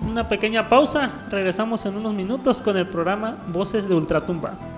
una 0.07 0.29
pequeña 0.29 0.69
pausa. 0.69 1.11
Regresamos 1.31 1.87
en 1.87 1.97
unos 1.97 2.13
minutos 2.13 2.61
con 2.61 2.77
el 2.77 2.87
programa 2.87 3.37
Voces 3.47 3.89
de 3.89 3.95
Ultratumba. 3.95 4.74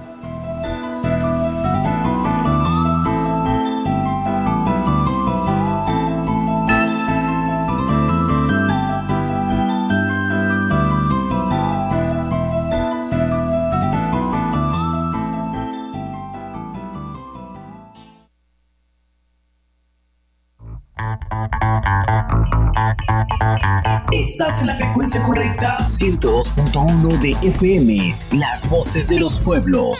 Estás 24.38 24.60
en 24.60 24.66
la 24.66 24.76
frecuencia 24.76 25.22
correcta 25.22 25.78
102.1 25.88 27.18
de 27.20 27.30
FM, 27.48 28.14
las 28.32 28.68
voces 28.68 29.08
de 29.08 29.18
los 29.18 29.38
pueblos. 29.38 29.98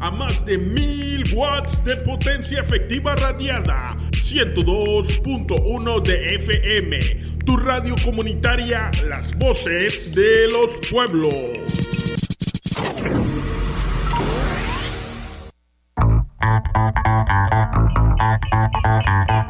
A 0.00 0.10
más 0.10 0.44
de 0.44 0.58
mil 0.58 1.34
watts 1.34 1.82
de 1.82 1.96
potencia 1.96 2.60
efectiva 2.60 3.16
radiada 3.16 3.96
102.1 4.30 6.02
de 6.02 6.34
FM, 6.34 6.98
tu 7.46 7.56
radio 7.56 7.94
comunitaria 8.04 8.90
Las 9.08 9.34
Voces 9.38 10.14
de 10.14 10.46
los 10.48 10.76
Pueblos. 10.90 11.32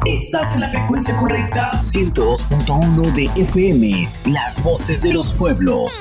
Estás 0.06 0.54
en 0.54 0.60
la 0.60 0.70
frecuencia 0.70 1.16
correcta 1.16 1.72
102.1 1.82 3.12
de 3.14 3.24
FM, 3.42 4.08
Las 4.26 4.62
Voces 4.62 5.02
de 5.02 5.12
los 5.12 5.32
Pueblos. 5.32 5.92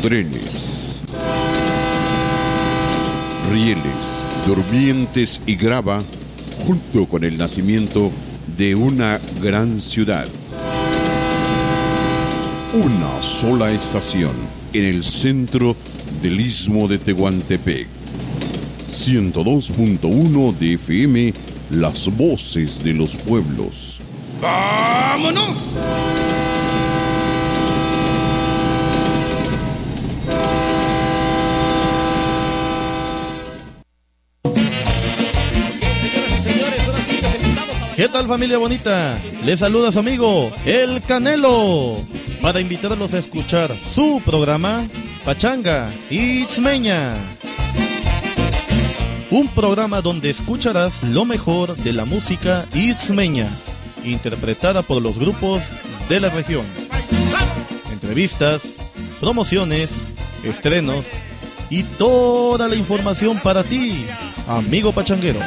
Trenes, 0.00 1.02
rieles, 3.50 4.26
durmientes 4.46 5.42
y 5.44 5.56
grava 5.56 6.02
junto 6.66 7.06
con 7.06 7.24
el 7.24 7.38
nacimiento 7.38 8.10
de 8.56 8.74
una 8.74 9.20
gran 9.42 9.80
ciudad. 9.80 10.26
Una 12.72 13.22
sola 13.22 13.72
estación 13.72 14.32
en 14.72 14.84
el 14.84 15.04
centro 15.04 15.74
del 16.22 16.40
istmo 16.40 16.86
de 16.88 16.98
Tehuantepec. 16.98 17.88
102.1 18.90 20.58
de 20.58 20.74
FM, 20.74 21.34
las 21.70 22.14
voces 22.16 22.82
de 22.82 22.92
los 22.94 23.16
pueblos. 23.16 24.00
¡Vámonos! 24.40 25.76
Familia 38.26 38.58
bonita? 38.58 39.18
Les 39.44 39.60
saluda 39.60 39.92
su 39.92 39.98
amigo 39.98 40.52
El 40.64 41.00
Canelo 41.00 41.96
para 42.42 42.60
invitarlos 42.60 43.14
a 43.14 43.18
escuchar 43.18 43.70
su 43.94 44.20
programa 44.24 44.86
Pachanga 45.24 45.90
Itzmeña. 46.10 47.12
Un 49.30 49.48
programa 49.48 50.00
donde 50.00 50.30
escucharás 50.30 51.02
lo 51.02 51.24
mejor 51.24 51.76
de 51.76 51.92
la 51.92 52.04
música 52.04 52.66
itzmeña, 52.74 53.48
interpretada 54.04 54.82
por 54.82 55.00
los 55.00 55.18
grupos 55.18 55.62
de 56.08 56.20
la 56.20 56.30
región. 56.30 56.64
Entrevistas, 57.92 58.62
promociones, 59.20 59.92
estrenos 60.42 61.06
y 61.70 61.84
toda 61.84 62.66
la 62.66 62.74
información 62.74 63.38
para 63.38 63.62
ti, 63.62 64.04
amigo 64.48 64.92
pachanguero. 64.92 65.40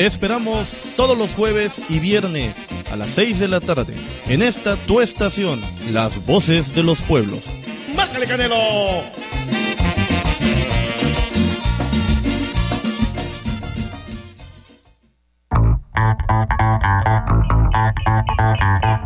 Te 0.00 0.06
esperamos 0.06 0.78
todos 0.96 1.18
los 1.18 1.30
jueves 1.32 1.82
y 1.90 1.98
viernes 1.98 2.56
a 2.90 2.96
las 2.96 3.10
6 3.10 3.38
de 3.38 3.48
la 3.48 3.60
tarde 3.60 3.94
en 4.28 4.40
esta 4.40 4.76
tu 4.76 5.02
estación, 5.02 5.60
Las 5.92 6.24
Voces 6.24 6.74
de 6.74 6.82
los 6.82 7.02
Pueblos. 7.02 7.44
¡Márcale 7.94 8.26
Canelo! 8.26 8.56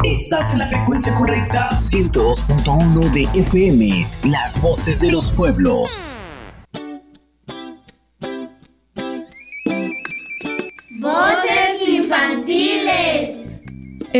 Estás 0.05 0.53
en 0.53 0.61
la 0.61 0.69
frecuencia 0.69 1.13
correcta 1.17 1.71
102.1 1.83 3.11
de 3.11 3.41
FM, 3.41 4.07
Las 4.27 4.61
Voces 4.61 5.01
de 5.01 5.11
los 5.11 5.33
Pueblos. 5.33 5.91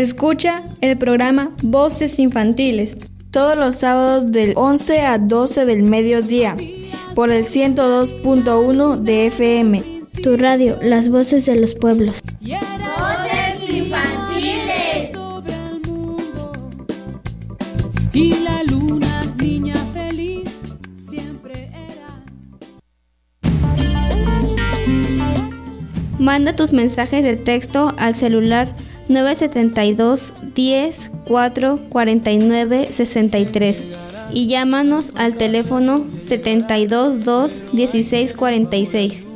Escucha 0.05 0.63
el 0.83 0.99
programa 0.99 1.53
Voces 1.63 2.19
Infantiles 2.19 2.95
todos 3.31 3.57
los 3.57 3.77
sábados 3.77 4.31
del 4.33 4.53
11 4.55 5.01
a 5.01 5.17
12 5.17 5.65
del 5.65 5.83
mediodía 5.83 6.59
por 7.15 7.31
el 7.31 7.43
102.1 7.43 8.99
de 8.99 9.27
FM. 9.29 9.83
Tu 10.23 10.37
radio, 10.37 10.79
las 10.83 11.09
voces 11.09 11.47
de 11.47 11.59
los 11.59 11.75
pueblos. 11.75 12.23
Voces 12.39 13.71
infantiles. 13.71 15.13
Y 18.13 18.35
la 18.41 18.63
luna, 18.65 19.23
niña 19.39 19.77
feliz, 19.95 20.51
siempre 21.09 21.71
era. 21.73 22.23
Manda 26.19 26.55
tus 26.55 26.75
mensajes 26.75 27.25
de 27.25 27.37
texto 27.37 27.95
al 27.97 28.15
celular 28.15 28.69
972 29.09 30.33
10 30.55 31.11
4 31.27 31.79
49 31.91 32.89
63 32.91 33.85
y 34.33 34.49
llámanos 34.49 35.13
al 35.17 35.35
teléfono 35.35 36.05
72 36.21 37.25
2 37.25 37.61
16 37.73 38.35
46. 38.35 39.34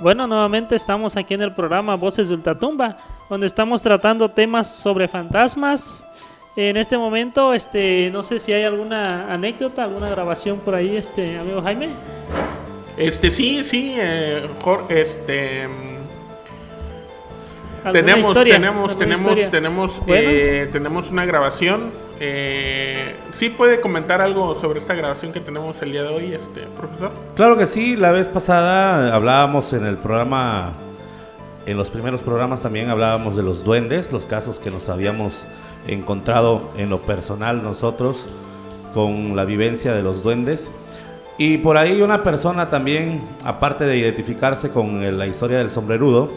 Bueno, 0.00 0.26
nuevamente 0.26 0.76
estamos 0.76 1.14
aquí 1.18 1.34
en 1.34 1.42
el 1.42 1.52
programa 1.52 1.94
Voces 1.94 2.30
de 2.30 2.34
Ultratumba, 2.34 2.96
donde 3.28 3.46
estamos 3.46 3.82
tratando 3.82 4.30
temas 4.30 4.66
sobre 4.66 5.06
fantasmas. 5.08 6.06
En 6.56 6.78
este 6.78 6.96
momento, 6.96 7.52
este, 7.52 8.10
no 8.10 8.22
sé 8.22 8.38
si 8.38 8.50
hay 8.50 8.64
alguna 8.64 9.30
anécdota, 9.30 9.84
alguna 9.84 10.08
grabación 10.08 10.58
por 10.60 10.74
ahí, 10.74 10.96
este, 10.96 11.38
amigo 11.38 11.60
Jaime. 11.60 11.90
Este, 12.96 13.30
sí, 13.30 13.62
sí, 13.62 13.94
eh, 13.98 14.48
este, 14.88 15.68
tenemos, 17.92 18.42
tenemos, 18.42 18.98
tenemos, 18.98 19.50
tenemos, 19.50 20.00
eh, 20.06 20.66
tenemos 20.72 21.10
una 21.10 21.26
grabación. 21.26 21.90
Eh, 22.22 23.16
¿Sí 23.32 23.48
puede 23.48 23.80
comentar 23.80 24.20
algo 24.20 24.54
sobre 24.54 24.78
esta 24.78 24.94
grabación 24.94 25.32
que 25.32 25.40
tenemos 25.40 25.80
el 25.80 25.92
día 25.92 26.02
de 26.02 26.08
hoy, 26.08 26.34
este 26.34 26.60
profesor? 26.76 27.12
Claro 27.34 27.56
que 27.56 27.66
sí. 27.66 27.96
La 27.96 28.12
vez 28.12 28.28
pasada 28.28 29.14
hablábamos 29.14 29.72
en 29.72 29.86
el 29.86 29.96
programa, 29.96 30.74
en 31.64 31.78
los 31.78 31.88
primeros 31.88 32.20
programas 32.20 32.60
también 32.60 32.90
hablábamos 32.90 33.36
de 33.36 33.42
los 33.42 33.64
duendes, 33.64 34.12
los 34.12 34.26
casos 34.26 34.60
que 34.60 34.70
nos 34.70 34.90
habíamos 34.90 35.46
encontrado 35.86 36.70
en 36.76 36.90
lo 36.90 37.00
personal 37.00 37.62
nosotros 37.62 38.26
con 38.92 39.34
la 39.34 39.46
vivencia 39.46 39.94
de 39.94 40.02
los 40.02 40.22
duendes. 40.22 40.70
Y 41.38 41.56
por 41.56 41.78
ahí 41.78 42.02
una 42.02 42.22
persona 42.22 42.68
también, 42.68 43.22
aparte 43.44 43.86
de 43.86 43.96
identificarse 43.96 44.68
con 44.68 45.16
la 45.16 45.26
historia 45.26 45.56
del 45.56 45.70
sombrerudo, 45.70 46.30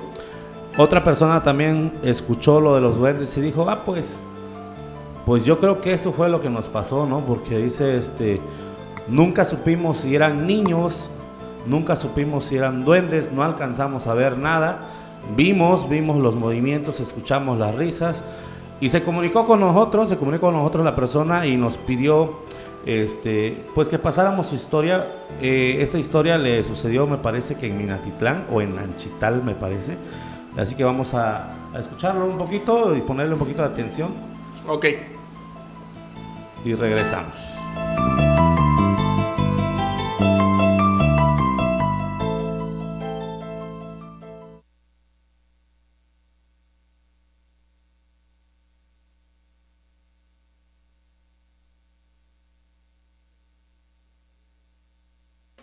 otra 0.77 1.03
persona 1.03 1.43
también 1.43 1.91
escuchó 2.03 2.61
lo 2.61 2.73
de 2.73 2.79
los 2.79 2.97
duendes 2.97 3.35
y 3.37 3.41
dijo, 3.41 3.69
ah, 3.69 3.83
pues, 3.83 4.17
pues 5.25 5.45
yo 5.45 5.59
creo 5.59 5.81
que 5.81 5.93
eso 5.93 6.11
fue 6.11 6.29
lo 6.29 6.41
que 6.41 6.49
nos 6.49 6.65
pasó, 6.65 7.05
¿no? 7.05 7.25
Porque 7.25 7.57
dice, 7.57 7.97
este, 7.97 8.39
nunca 9.07 9.45
supimos 9.45 9.99
si 9.99 10.15
eran 10.15 10.45
niños, 10.47 11.09
nunca 11.65 11.95
supimos 11.95 12.45
si 12.45 12.57
eran 12.57 12.83
duendes, 12.83 13.31
no 13.31 13.43
alcanzamos 13.43 14.07
a 14.07 14.13
ver 14.13 14.37
nada. 14.37 14.79
Vimos, 15.37 15.87
vimos 15.87 16.17
los 16.17 16.35
movimientos, 16.35 16.99
escuchamos 16.99 17.57
las 17.57 17.73
risas 17.75 18.21
y 18.81 18.89
se 18.89 19.01
comunicó 19.01 19.47
con 19.47 19.61
nosotros, 19.61 20.09
se 20.09 20.17
comunicó 20.17 20.47
con 20.47 20.55
nosotros 20.55 20.83
la 20.83 20.93
persona 20.93 21.45
y 21.47 21.55
nos 21.55 21.77
pidió, 21.77 22.39
este, 22.85 23.65
pues 23.73 23.87
que 23.87 23.97
pasáramos 23.97 24.47
su 24.47 24.55
historia. 24.55 25.07
Eh, 25.41 25.77
esta 25.79 25.97
historia 25.97 26.37
le 26.37 26.61
sucedió, 26.65 27.07
me 27.07 27.17
parece 27.17 27.55
que 27.55 27.67
en 27.67 27.77
Minatitlán 27.77 28.45
o 28.51 28.59
en 28.59 28.77
Anchital, 28.77 29.41
me 29.41 29.55
parece. 29.55 29.97
Así 30.57 30.75
que 30.75 30.83
vamos 30.83 31.13
a, 31.13 31.51
escucharlo 31.79 32.25
un 32.25 32.37
poquito 32.37 32.93
y 32.93 32.99
ponerle 32.99 33.33
un 33.33 33.39
poquito 33.39 33.61
de 33.61 33.69
atención. 33.69 34.32
Ok. 34.67 34.85
Y 36.65 36.75
regresamos. 36.75 37.53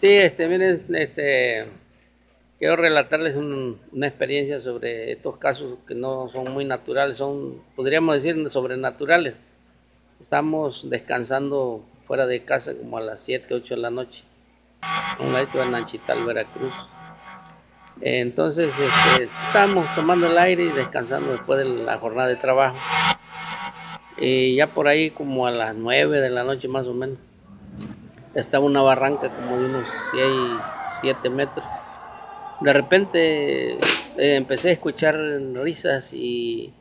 Sí, 0.01 0.09
este, 0.09 0.49
miren, 0.49 0.83
este, 0.95 1.67
quiero 2.61 2.77
relatarles 2.77 3.37
una 3.37 4.07
experiencia 4.07 4.61
sobre 4.61 5.13
estos 5.13 5.39
casos 5.39 5.79
que 5.89 5.95
no 5.95 6.29
son 6.29 6.53
muy 6.53 6.67
naturales, 6.67 7.17
son, 7.17 7.63
podríamos 7.75 8.23
decir, 8.23 8.51
sobrenaturales. 8.51 9.35
Estamos 10.21 10.83
descansando 10.91 11.83
fuera 12.03 12.27
de 12.27 12.45
casa 12.45 12.75
como 12.75 12.99
a 12.99 13.01
las 13.01 13.25
7, 13.25 13.55
8 13.55 13.75
de 13.75 13.81
la 13.81 13.91
noche, 13.91 14.23
un 15.19 15.33
lado 15.33 15.47
de 15.55 15.71
Nanchital, 15.71 16.27
Veracruz. 16.27 16.73
Entonces 18.03 18.75
este, 18.79 19.25
estamos 19.47 19.87
tomando 19.95 20.27
el 20.27 20.37
aire 20.37 20.65
y 20.65 20.69
descansando 20.69 21.33
después 21.33 21.59
de 21.59 21.65
la 21.65 21.99
jornada 21.99 22.29
de 22.29 22.37
trabajo. 22.37 22.77
Y 24.19 24.57
ya 24.57 24.67
por 24.67 24.87
ahí 24.87 25.11
como 25.13 25.47
a 25.47 25.51
las 25.51 25.75
9 25.75 26.21
de 26.21 26.29
la 26.29 26.45
noche 26.45 26.69
más 26.69 26.87
o 26.87 26.93
menos, 26.93 27.19
estaba 28.35 28.67
una 28.67 28.83
barranca 28.83 29.31
como 29.31 29.59
de 29.59 29.65
unos 29.65 29.85
6, 30.13 30.25
7 31.01 31.31
metros 31.31 31.65
de 32.61 32.73
repente 32.73 33.73
eh, 33.73 33.79
empecé 34.17 34.71
a 34.71 34.73
escuchar 34.73 35.17
risas 35.55 36.13
y, 36.13 36.73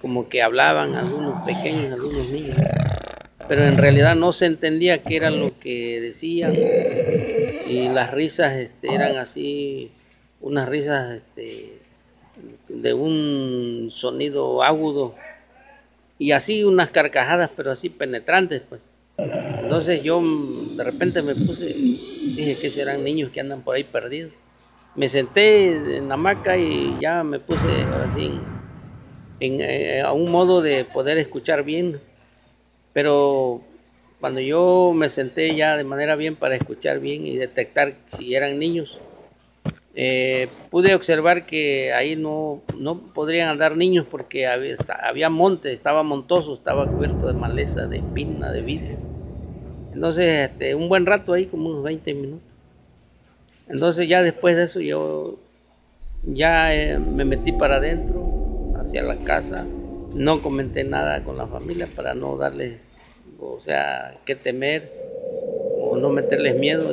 como 0.00 0.28
que 0.28 0.42
hablaban 0.42 0.94
algunos 0.94 1.42
pequeños, 1.42 1.92
algunos 1.92 2.28
niños, 2.28 2.56
pero 3.48 3.64
en 3.64 3.76
realidad 3.76 4.14
no 4.14 4.32
se 4.32 4.46
entendía 4.46 5.02
qué 5.02 5.16
era 5.16 5.30
lo 5.30 5.58
que 5.58 6.00
decían 6.00 6.52
y 7.68 7.88
las 7.88 8.12
risas 8.12 8.54
este, 8.54 8.94
eran 8.94 9.16
así, 9.16 9.90
unas 10.40 10.68
risas 10.68 11.16
este, 11.16 11.78
de 12.68 12.94
un 12.94 13.90
sonido 13.92 14.62
agudo 14.62 15.14
y 16.18 16.32
así 16.32 16.62
unas 16.62 16.90
carcajadas, 16.90 17.50
pero 17.56 17.72
así 17.72 17.90
penetrantes, 17.90 18.62
pues. 18.68 18.80
Entonces 19.62 20.02
yo 20.02 20.20
de 20.20 20.84
repente 20.84 21.20
me 21.22 21.34
puse, 21.34 21.66
dije 21.66 22.56
que 22.60 22.70
serán 22.70 23.04
niños 23.04 23.30
que 23.32 23.40
andan 23.40 23.62
por 23.62 23.74
ahí 23.76 23.84
perdidos. 23.84 24.32
Me 24.94 25.08
senté 25.08 25.96
en 25.96 26.08
la 26.08 26.14
hamaca 26.14 26.56
y 26.58 26.98
ya 27.00 27.22
me 27.24 27.38
puse 27.38 27.82
así 28.06 28.30
en, 29.40 29.60
eh, 29.60 30.02
a 30.02 30.12
un 30.12 30.30
modo 30.30 30.60
de 30.60 30.84
poder 30.84 31.18
escuchar 31.18 31.64
bien. 31.64 32.00
Pero 32.92 33.62
cuando 34.20 34.40
yo 34.40 34.92
me 34.94 35.08
senté 35.08 35.56
ya 35.56 35.76
de 35.76 35.84
manera 35.84 36.14
bien 36.14 36.36
para 36.36 36.56
escuchar 36.56 37.00
bien 37.00 37.26
y 37.26 37.38
detectar 37.38 37.94
si 38.08 38.34
eran 38.34 38.58
niños, 38.58 38.98
eh, 39.94 40.48
pude 40.70 40.94
observar 40.94 41.46
que 41.46 41.92
ahí 41.92 42.16
no, 42.16 42.62
no 42.78 42.98
podrían 42.98 43.48
andar 43.48 43.76
niños 43.76 44.06
porque 44.10 44.46
había, 44.46 44.76
había 45.02 45.28
monte, 45.28 45.72
estaba 45.72 46.02
montoso, 46.02 46.54
estaba 46.54 46.86
cubierto 46.86 47.26
de 47.28 47.34
maleza, 47.34 47.86
de 47.86 47.98
espina, 47.98 48.52
de 48.52 48.62
vidrio. 48.62 48.98
Entonces, 49.92 50.50
este, 50.50 50.74
un 50.74 50.88
buen 50.88 51.04
rato 51.04 51.32
ahí, 51.32 51.46
como 51.46 51.68
unos 51.70 51.82
20 51.82 52.14
minutos. 52.14 52.51
Entonces 53.68 54.08
ya 54.08 54.22
después 54.22 54.56
de 54.56 54.64
eso 54.64 54.80
yo 54.80 55.38
ya 56.24 56.74
eh, 56.74 56.98
me 56.98 57.24
metí 57.24 57.52
para 57.52 57.76
adentro, 57.76 58.24
hacia 58.76 59.02
la 59.02 59.16
casa. 59.24 59.66
No 60.14 60.42
comenté 60.42 60.84
nada 60.84 61.24
con 61.24 61.36
la 61.36 61.46
familia 61.46 61.88
para 61.94 62.14
no 62.14 62.36
darles, 62.36 62.78
o 63.38 63.60
sea, 63.60 64.18
que 64.26 64.36
temer 64.36 64.90
o 65.80 65.96
no 65.96 66.10
meterles 66.10 66.56
miedo 66.56 66.92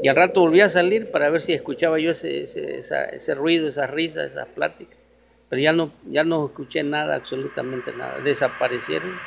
y 0.00 0.08
al 0.08 0.16
rato 0.16 0.40
volví 0.40 0.60
a 0.60 0.68
salir 0.68 1.10
para 1.10 1.28
ver 1.28 1.42
si 1.42 1.52
escuchaba 1.52 1.98
yo 1.98 2.12
ese, 2.12 2.44
ese, 2.44 3.34
ruido, 3.34 3.68
esa 3.68 3.86
risa, 3.86 4.24
esas 4.24 4.46
pláticas. 4.48 4.96
Pero 5.48 5.60
ya 5.60 5.72
no, 5.72 5.90
ya 6.08 6.24
no 6.24 6.46
escuché 6.46 6.82
nada, 6.84 7.16
absolutamente 7.16 7.92
nada. 7.92 8.20
Desaparecieron 8.20 9.18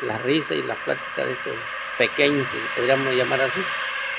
las 0.00 0.22
risas 0.22 0.56
y 0.56 0.62
las 0.62 0.78
pláticas 0.78 1.26
de 1.26 1.32
estos 1.32 1.58
pequeños, 1.98 2.48
que 2.48 2.60
podríamos 2.74 3.14
llamar 3.14 3.42
así. 3.42 3.66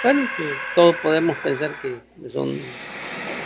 Bueno, 0.02 0.30
todos 0.74 0.98
podemos 0.98 1.40
pensar 1.40 1.76
que 1.76 2.00
son 2.32 2.62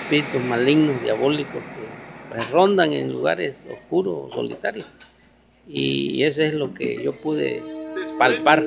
espíritus 0.03 0.43
malignos, 0.43 1.01
diabólicos, 1.01 1.63
que 1.73 1.89
pues, 2.29 2.49
rondan 2.51 2.93
en 2.93 3.11
lugares 3.11 3.55
oscuros, 3.67 4.31
solitarios. 4.33 4.85
Y 5.67 6.23
eso 6.23 6.43
es 6.43 6.53
lo 6.53 6.73
que 6.73 7.01
yo 7.03 7.13
pude 7.13 7.61
palpar. 8.19 8.63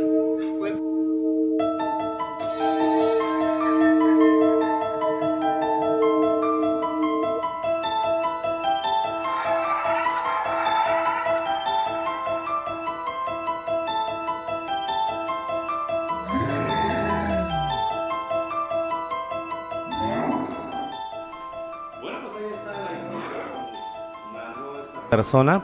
Persona. 25.16 25.62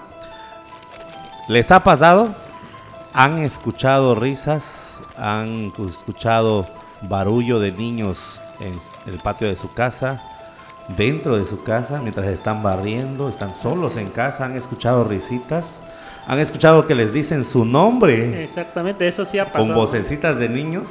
¿Les 1.46 1.70
ha 1.70 1.84
pasado? 1.84 2.34
¿Han 3.12 3.36
escuchado 3.38 4.14
risas? 4.14 5.00
¿Han 5.18 5.70
escuchado 5.88 6.66
barullo 7.02 7.60
de 7.60 7.72
niños 7.72 8.40
en 8.60 8.78
el 9.12 9.18
patio 9.20 9.48
de 9.48 9.56
su 9.56 9.70
casa? 9.74 10.22
Dentro 10.96 11.36
de 11.36 11.44
su 11.44 11.62
casa, 11.62 12.00
mientras 12.00 12.28
están 12.28 12.62
barriendo, 12.62 13.28
están 13.28 13.54
solos 13.54 13.98
en 13.98 14.08
casa, 14.08 14.46
han 14.46 14.56
escuchado 14.56 15.04
risitas, 15.04 15.80
han 16.26 16.40
escuchado 16.40 16.86
que 16.86 16.94
les 16.94 17.12
dicen 17.12 17.44
su 17.44 17.66
nombre. 17.66 18.42
Exactamente, 18.42 19.06
eso 19.06 19.26
sí 19.26 19.38
ha 19.38 19.52
pasado. 19.52 19.66
Con 19.66 19.74
vocecitas 19.76 20.38
de 20.38 20.48
niños. 20.48 20.88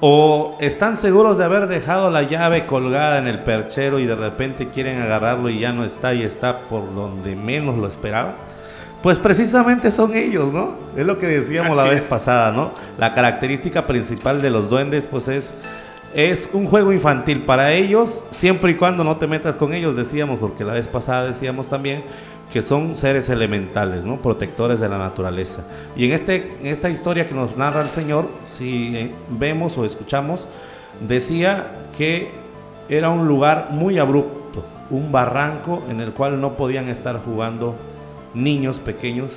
O 0.00 0.56
están 0.60 0.96
seguros 0.96 1.38
de 1.38 1.44
haber 1.44 1.66
dejado 1.66 2.10
la 2.10 2.22
llave 2.22 2.66
colgada 2.66 3.18
en 3.18 3.26
el 3.26 3.40
perchero 3.40 3.98
y 3.98 4.06
de 4.06 4.14
repente 4.14 4.68
quieren 4.68 5.00
agarrarlo 5.00 5.48
y 5.48 5.58
ya 5.58 5.72
no 5.72 5.84
está 5.84 6.14
y 6.14 6.22
está 6.22 6.60
por 6.62 6.94
donde 6.94 7.36
menos 7.36 7.76
lo 7.78 7.86
esperaba. 7.86 8.34
Pues 9.02 9.18
precisamente 9.18 9.90
son 9.90 10.14
ellos, 10.14 10.52
¿no? 10.52 10.74
Es 10.96 11.06
lo 11.06 11.18
que 11.18 11.26
decíamos 11.26 11.76
la 11.76 11.84
vez 11.84 12.04
pasada, 12.04 12.50
¿no? 12.50 12.72
La 12.98 13.14
característica 13.14 13.86
principal 13.86 14.42
de 14.42 14.50
los 14.50 14.70
duendes 14.70 15.06
pues 15.06 15.28
es 15.28 15.54
es 16.14 16.48
un 16.52 16.66
juego 16.66 16.92
infantil 16.92 17.42
para 17.42 17.72
ellos, 17.72 18.24
siempre 18.30 18.72
y 18.72 18.74
cuando 18.76 19.04
no 19.04 19.16
te 19.16 19.26
metas 19.26 19.56
con 19.56 19.74
ellos, 19.74 19.94
decíamos, 19.94 20.38
porque 20.38 20.64
la 20.64 20.72
vez 20.72 20.88
pasada 20.88 21.26
decíamos 21.26 21.68
también 21.68 22.02
que 22.52 22.62
son 22.62 22.94
seres 22.94 23.28
elementales, 23.28 24.06
¿no? 24.06 24.16
protectores 24.16 24.80
de 24.80 24.88
la 24.88 24.98
naturaleza. 24.98 25.64
Y 25.96 26.06
en, 26.06 26.12
este, 26.12 26.56
en 26.60 26.66
esta 26.66 26.88
historia 26.88 27.26
que 27.26 27.34
nos 27.34 27.56
narra 27.56 27.82
el 27.82 27.90
Señor, 27.90 28.28
si 28.44 28.96
eh, 28.96 29.10
vemos 29.28 29.76
o 29.76 29.84
escuchamos, 29.84 30.46
decía 31.06 31.66
que 31.96 32.30
era 32.88 33.10
un 33.10 33.28
lugar 33.28 33.68
muy 33.70 33.98
abrupto, 33.98 34.64
un 34.90 35.12
barranco 35.12 35.82
en 35.90 36.00
el 36.00 36.12
cual 36.12 36.40
no 36.40 36.56
podían 36.56 36.88
estar 36.88 37.18
jugando 37.22 37.76
niños 38.32 38.78
pequeños, 38.78 39.32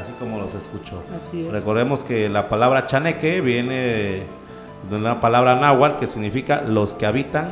así 0.00 0.12
como 0.20 0.38
los 0.38 0.54
escuchó. 0.54 1.02
Recordemos 1.50 2.04
que 2.04 2.28
la 2.28 2.48
palabra 2.48 2.86
chaneque 2.86 3.40
viene 3.40 4.22
de 4.88 4.96
una 4.96 5.20
palabra 5.20 5.56
náhuatl 5.56 5.98
que 5.98 6.06
significa 6.06 6.62
los 6.62 6.94
que 6.94 7.06
habitan 7.06 7.48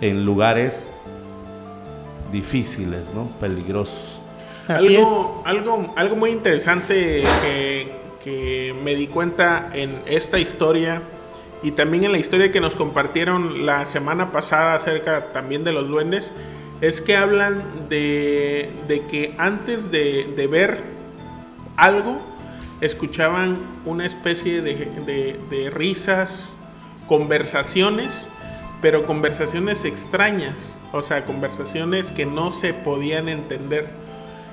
en 0.00 0.24
lugares 0.24 0.90
difíciles, 2.32 3.12
¿no? 3.14 3.26
peligrosos 3.40 4.17
algo, 4.68 5.42
algo, 5.46 5.92
algo 5.96 6.16
muy 6.16 6.30
interesante 6.30 7.24
que, 7.42 7.98
me 8.84 8.94
di 8.94 9.06
cuenta 9.06 9.70
en 9.72 10.02
esta 10.04 10.38
historia 10.38 11.00
y 11.62 11.70
también 11.70 12.04
en 12.04 12.12
la 12.12 12.18
historia 12.18 12.52
que 12.52 12.60
nos 12.60 12.76
compartieron 12.76 13.64
la 13.64 13.86
semana 13.86 14.30
pasada 14.30 14.74
acerca 14.74 15.32
también 15.32 15.64
de 15.64 15.72
los 15.72 15.88
duendes, 15.88 16.30
es 16.82 17.00
que 17.00 17.16
hablan 17.16 17.88
de, 17.88 18.70
que 19.10 19.34
antes 19.38 19.90
de, 19.90 20.48
ver 20.50 20.78
algo, 21.78 22.20
escuchaban 22.82 23.58
una 23.86 24.04
especie 24.04 24.60
de, 24.60 25.38
de 25.48 25.70
risas, 25.70 26.52
conversaciones, 27.08 28.10
pero 28.82 29.04
conversaciones 29.04 29.86
extrañas, 29.86 30.54
o 30.92 31.02
sea, 31.02 31.24
conversaciones 31.24 32.10
que 32.10 32.26
no 32.26 32.52
se 32.52 32.74
podían 32.74 33.30
entender 33.30 33.88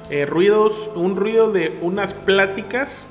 eh, 0.10 0.26
ruidos, 0.26 0.89
un 0.96 1.15
ruido 1.15 1.52
de 1.52 1.78
unas 1.82 2.13
pláticas 2.13 3.08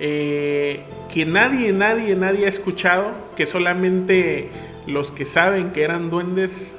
eh, 0.00 0.84
que 1.12 1.26
nadie, 1.26 1.72
nadie, 1.72 2.14
nadie 2.16 2.46
ha 2.46 2.48
escuchado, 2.48 3.10
que 3.36 3.46
solamente 3.46 4.50
los 4.86 5.10
que 5.10 5.24
saben 5.24 5.72
que 5.72 5.82
eran 5.82 6.10
duendes 6.10 6.74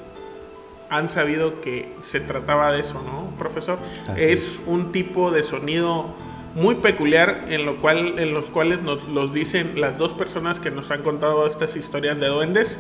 han 0.90 1.10
sabido 1.10 1.56
que 1.56 1.94
se 2.02 2.20
trataba 2.20 2.72
de 2.72 2.82
eso, 2.82 3.02
¿no, 3.04 3.36
profesor? 3.38 3.78
es 4.18 4.60
un 4.66 4.92
tipo 4.92 5.32
de 5.32 5.44
sonido 5.44 6.16
muy 6.56 6.76
peculiar 6.76 7.46
en 7.50 7.66
lo 7.66 7.78
cual 7.78 8.18
en 8.18 8.34
los 8.34 8.50
cuales 8.50 8.82
nos 8.82 9.08
los 9.08 9.32
dicen 9.32 9.80
las 9.80 9.98
dos 10.00 10.14
personas 10.14 10.60
que 10.60 10.72
nos 10.72 10.90
han 10.90 11.04
contado 11.04 11.46
estas 11.46 11.76
historias 11.76 12.20
de 12.20 12.28
duendes. 12.28 12.78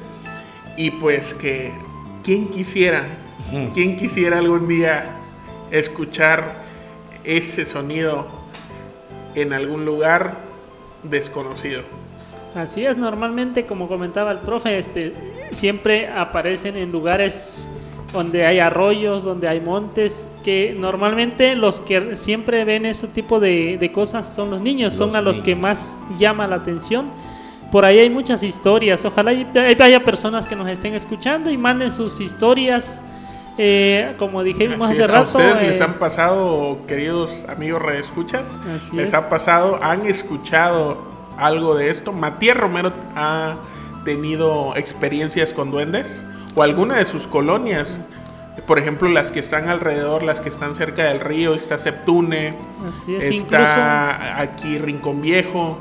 Y 0.76 0.92
pues 0.92 1.34
que 1.34 1.72
quién 2.24 2.48
quisiera 2.48 3.06
quién 3.74 3.96
quisiera 3.96 4.40
algún 4.40 4.68
día 4.68 5.19
escuchar 5.72 6.64
ese 7.24 7.66
sonido 7.66 8.28
en 9.36 9.54
algún 9.54 9.86
lugar 9.86 10.38
desconocido. 11.04 11.84
Así 12.56 12.86
es, 12.86 12.98
normalmente 12.98 13.66
como 13.66 13.88
comentaba 13.88 14.32
el 14.32 14.40
profe, 14.40 14.78
este, 14.80 15.14
siempre 15.52 16.08
aparecen 16.08 16.78
en 16.78 16.92
lugares 16.92 17.70
donde 18.12 18.46
hay 18.46 18.60
arroyos, 18.60 19.24
donde 19.24 19.48
hay 19.48 19.62
montes, 19.62 20.28
que 20.44 20.76
normalmente 20.78 21.56
los 21.56 21.80
que 21.80 22.16
siempre 22.16 22.66
ven 22.66 22.86
ese 22.86 23.08
tipo 23.08 23.40
de, 23.40 23.92
cosas 23.94 24.34
son 24.34 24.50
los 24.50 24.62
niños, 24.62 24.94
son 24.94 25.16
a 25.16 25.22
los 25.22 25.42
que 25.42 25.56
más 25.56 25.98
llama 26.18 26.48
la 26.48 26.56
atención. 26.56 27.12
Por 27.72 27.86
ahí 27.86 28.00
hay 28.00 28.10
muchas 28.10 28.42
historias, 28.42 29.06
ojalá 29.06 29.30
haya 29.30 30.04
personas 30.04 30.48
que 30.48 30.56
nos 30.56 30.68
estén 30.68 30.96
escuchando 30.96 31.52
y 31.52 31.58
manden 31.58 31.92
sus 31.92 32.20
historias 32.20 33.00
eh, 33.62 34.16
como 34.18 34.42
dijimos 34.42 34.90
hace 34.90 35.06
rato. 35.06 35.20
¿A 35.20 35.24
ustedes 35.24 35.62
les 35.62 35.82
eh, 35.82 35.84
han 35.84 35.96
pasado, 35.96 36.80
queridos 36.88 37.46
amigos 37.50 37.82
redescuchas? 37.82 38.48
¿Les 38.94 39.14
ha 39.14 39.28
pasado? 39.28 39.80
¿Han 39.82 40.06
escuchado 40.06 41.04
algo 41.38 41.76
de 41.76 41.90
esto? 41.90 42.14
Matías 42.14 42.56
Romero 42.56 42.94
ha 43.18 43.58
tenido 44.06 44.74
experiencias 44.78 45.52
con 45.52 45.72
duendes 45.72 46.24
o 46.56 46.64
alguna 46.64 46.96
de 46.96 47.06
sus 47.06 47.28
colonias. 47.28 48.00
Por 48.66 48.80
ejemplo, 48.80 49.10
las 49.10 49.30
que 49.30 49.40
están 49.40 49.68
alrededor, 49.68 50.24
las 50.24 50.40
que 50.40 50.48
están 50.48 50.78
cerca 50.78 51.04
del 51.04 51.20
río, 51.20 51.54
está 51.54 51.78
Septune, 51.78 52.58
está 53.20 54.40
aquí 54.40 54.78
Rincón 54.78 55.22
Viejo. 55.22 55.78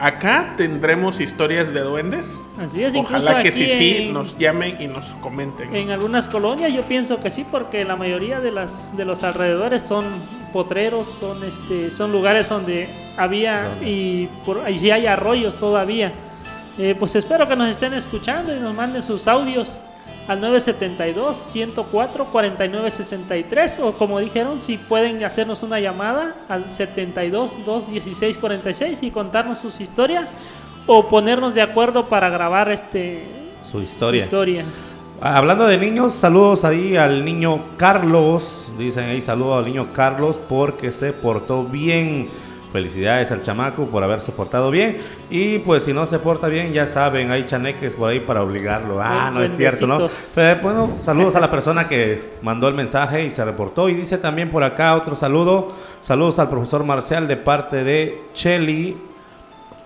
Acá 0.00 0.54
tendremos 0.56 1.20
historias 1.20 1.74
de 1.74 1.80
duendes. 1.80 2.38
Así 2.58 2.82
es, 2.82 2.96
Ojalá 2.96 3.42
que 3.42 3.48
aquí 3.48 3.52
sí, 3.52 3.68
sí, 3.68 3.96
en- 3.98 4.14
nos 4.14 4.38
llamen 4.38 4.76
y 4.80 4.86
nos 4.86 5.04
comenten. 5.20 5.74
En 5.74 5.90
algunas 5.90 6.26
colonias 6.28 6.72
yo 6.72 6.82
pienso 6.82 7.20
que 7.20 7.28
sí, 7.28 7.44
porque 7.50 7.84
la 7.84 7.96
mayoría 7.96 8.40
de 8.40 8.50
las 8.50 8.96
de 8.96 9.04
los 9.04 9.22
alrededores 9.22 9.82
son 9.82 10.06
potreros, 10.54 11.06
son 11.06 11.44
este, 11.44 11.90
son 11.90 12.12
lugares 12.12 12.48
donde 12.48 12.88
había 13.18 13.76
y 13.84 14.26
por 14.46 14.62
y 14.70 14.78
sí 14.78 14.90
hay 14.90 15.04
arroyos 15.06 15.56
todavía. 15.58 16.12
Eh, 16.78 16.94
pues 16.98 17.14
espero 17.14 17.46
que 17.46 17.54
nos 17.56 17.68
estén 17.68 17.92
escuchando 17.92 18.56
y 18.56 18.58
nos 18.60 18.74
manden 18.74 19.02
sus 19.02 19.28
audios 19.28 19.82
al 20.30 20.40
972 20.40 21.36
104 21.36 22.24
4963 22.26 23.80
o 23.80 23.92
como 23.94 24.20
dijeron 24.20 24.60
si 24.60 24.76
pueden 24.76 25.24
hacernos 25.24 25.64
una 25.64 25.80
llamada 25.80 26.36
al 26.48 26.70
72 26.70 27.64
216 27.64 28.38
46 28.38 29.02
y 29.02 29.10
contarnos 29.10 29.58
sus 29.58 29.80
historias 29.80 30.28
o 30.86 31.08
ponernos 31.08 31.54
de 31.54 31.62
acuerdo 31.62 32.08
para 32.08 32.30
grabar 32.30 32.70
este 32.70 33.24
Su 33.72 33.82
historia. 33.82 34.20
su 34.20 34.26
historia. 34.26 34.64
Ah, 35.20 35.36
Hablando 35.36 35.66
de 35.66 35.78
niños, 35.78 36.14
saludos 36.14 36.64
ahí 36.64 36.96
al 36.96 37.24
niño 37.24 37.64
Carlos. 37.76 38.68
Dicen 38.78 39.06
ahí 39.06 39.20
saludos 39.20 39.58
al 39.58 39.64
niño 39.64 39.88
Carlos 39.92 40.40
porque 40.48 40.92
se 40.92 41.12
portó 41.12 41.64
bien. 41.64 42.30
Felicidades 42.72 43.32
al 43.32 43.42
chamaco 43.42 43.86
por 43.86 44.04
haberse 44.04 44.30
portado 44.32 44.70
bien. 44.70 44.98
Y 45.28 45.58
pues 45.60 45.82
si 45.84 45.92
no 45.92 46.06
se 46.06 46.18
porta 46.20 46.46
bien, 46.48 46.72
ya 46.72 46.86
saben, 46.86 47.30
hay 47.32 47.44
chaneques 47.46 47.94
por 47.96 48.10
ahí 48.10 48.20
para 48.20 48.42
obligarlo. 48.42 49.00
Ah, 49.02 49.30
no 49.34 49.42
es 49.42 49.56
cierto, 49.56 49.86
¿no? 49.86 50.06
Pero, 50.34 50.60
bueno, 50.62 50.90
saludos 51.00 51.34
a 51.34 51.40
la 51.40 51.50
persona 51.50 51.88
que 51.88 52.20
mandó 52.42 52.68
el 52.68 52.74
mensaje 52.74 53.24
y 53.24 53.30
se 53.30 53.44
reportó. 53.44 53.88
Y 53.88 53.94
dice 53.94 54.18
también 54.18 54.50
por 54.50 54.62
acá 54.62 54.94
otro 54.94 55.16
saludo. 55.16 55.68
Saludos 56.00 56.38
al 56.38 56.48
profesor 56.48 56.84
Marcial 56.84 57.26
de 57.26 57.36
parte 57.36 57.82
de 57.82 58.22
Chelly. 58.34 58.96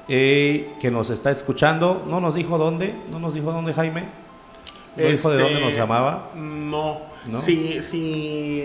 eh, 0.09 0.75
que 0.81 0.91
nos 0.91 1.09
está 1.09 1.31
escuchando. 1.31 2.05
No 2.07 2.21
nos 2.21 2.35
dijo 2.35 2.59
dónde. 2.59 2.95
No 3.11 3.19
nos 3.19 3.33
dijo 3.33 3.51
dónde, 3.53 3.73
Jaime. 3.73 4.03
¿No 4.97 5.03
dijo 5.09 5.31
de 5.31 5.37
Este, 5.39 5.53
dónde 5.55 5.61
nos 5.69 5.75
llamaba? 5.75 6.29
No. 6.37 6.99
¿No? 7.27 7.41
Si, 7.41 7.81
si, 7.83 8.65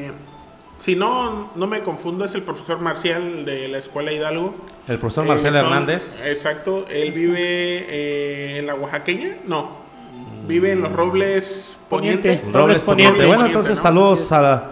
si 0.80 0.96
no, 0.96 1.52
no 1.56 1.68
me 1.68 1.82
confundo, 1.82 2.26
es 2.26 2.34
el 2.36 2.42
profesor 2.42 2.80
Marcial 2.80 3.46
de 3.46 3.68
la 3.68 3.78
Escuela 3.78 4.12
Hidalgo. 4.12 4.56
El 4.88 4.98
profesor 4.98 5.26
Eh, 5.28 5.40
son- 5.40 5.56
Hernández. 5.56 6.26
Exacto. 6.26 6.86
Él 6.90 7.12
vive 7.12 7.38
eh, 7.88 8.58
en 8.60 8.66
la 8.66 8.74
Oaxaqueña. 8.76 9.38
No. 9.46 9.78
Vive 10.48 10.72
en 10.72 10.82
los 10.82 10.92
Robles 10.92 11.78
Poniente. 11.90 12.30
Poniente. 12.30 12.46
Robles 12.46 12.54
Robles 12.62 12.80
Poniente. 12.80 13.12
Poniente. 13.12 13.28
Bueno, 13.28 13.42
Poniente, 13.44 13.58
entonces 13.60 13.76
¿no? 13.78 13.84
saludos 13.84 14.32
a 14.32 14.42
la, 14.42 14.70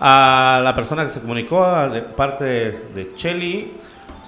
a 0.00 0.60
la 0.62 0.74
persona 0.74 1.02
que 1.04 1.08
se 1.08 1.20
comunicó 1.20 1.64
a- 1.64 1.88
de 1.88 2.02
parte 2.02 2.44
de, 2.44 2.70
de 2.94 3.14
Cheli. 3.14 3.72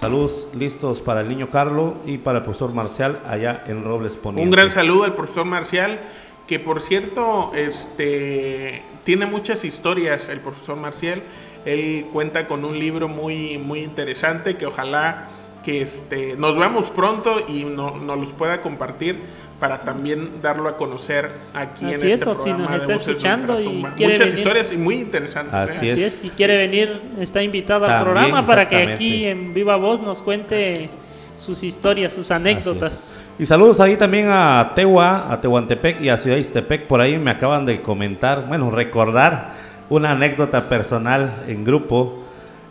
Saludos 0.01 0.51
listos 0.55 1.01
para 1.01 1.23
el 1.23 1.29
niño 1.29 1.49
Carlos 1.51 1.95
y 2.07 2.19
para 2.19 2.39
el 2.39 2.45
profesor 2.45 2.73
Marcial 2.75 3.19
allá 3.27 3.65
en 3.67 3.83
Robles 3.83 4.15
Poniente. 4.17 4.45
Un 4.45 4.51
gran 4.51 4.71
saludo 4.71 5.05
al 5.05 5.15
profesor 5.15 5.47
Marcial, 5.47 6.01
que 6.47 6.59
por 6.61 6.81
cierto, 6.81 7.53
este 7.55 8.83
tiene 9.05 9.27
muchas 9.27 9.65
historias 9.65 10.29
el 10.29 10.41
profesor 10.41 10.77
Marcial. 10.77 11.23
Él 11.65 12.07
cuenta 12.13 12.47
con 12.47 12.65
un 12.65 12.79
libro 12.79 13.09
muy, 13.09 13.59
muy 13.59 13.81
interesante 13.81 14.57
que 14.57 14.67
ojalá 14.67 15.29
que 15.65 15.83
este, 15.83 16.37
nos 16.37 16.57
veamos 16.57 16.91
pronto 16.91 17.43
y 17.49 17.65
no- 17.65 17.97
nos 17.97 18.19
los 18.21 18.33
pueda 18.33 18.63
compartir 18.63 19.19
para 19.59 19.81
también 19.81 20.41
darlo 20.43 20.69
a 20.69 20.77
conocer 20.77 21.29
aquí 21.55 21.87
en 21.87 21.95
Así 21.95 22.11
este 22.13 22.15
es, 22.15 22.27
o 22.27 22.35
si 22.35 22.51
nos 22.51 22.59
programa 22.59 22.77
está 22.77 22.95
escuchando 22.95 23.61
y 23.61 23.83
quiere 23.97 24.13
Muchas 24.13 24.27
venir. 24.29 24.35
historias 24.39 24.73
y 24.73 24.77
muy 24.77 24.95
interesantes. 24.97 25.53
¿eh? 25.55 25.57
Así 25.57 25.91
Así 25.91 26.05
es, 26.05 26.13
si 26.15 26.29
quiere 26.31 26.57
venir, 26.57 27.01
está 27.19 27.43
invitado 27.43 27.87
al 27.87 28.03
programa 28.03 28.45
para 28.47 28.69
que 28.69 28.77
aquí 28.77 29.25
en 29.25 29.55
Viva 29.55 29.77
Voz 29.77 30.01
nos 30.01 30.23
cuente 30.23 30.89
sus 31.37 31.63
historias, 31.63 32.13
sus 32.13 32.31
anécdotas. 32.31 33.25
Y 33.39 33.47
saludos 33.47 33.81
ahí 33.81 33.97
también 33.97 34.29
a 34.31 34.73
Tehua, 34.75 35.33
a 35.33 35.41
Tehuantepec 35.41 36.01
y 36.01 36.09
a 36.09 36.17
Ciudad 36.17 36.39
Ixtepec. 36.39 36.87
Por 36.87 37.01
ahí 37.01 37.19
me 37.19 37.31
acaban 37.31 37.67
de 37.67 37.83
comentar, 37.83 38.47
bueno, 38.49 38.71
recordar 38.71 39.53
una 39.91 40.13
anécdota 40.13 40.69
personal 40.69 41.45
en 41.47 41.65
grupo. 41.65 42.25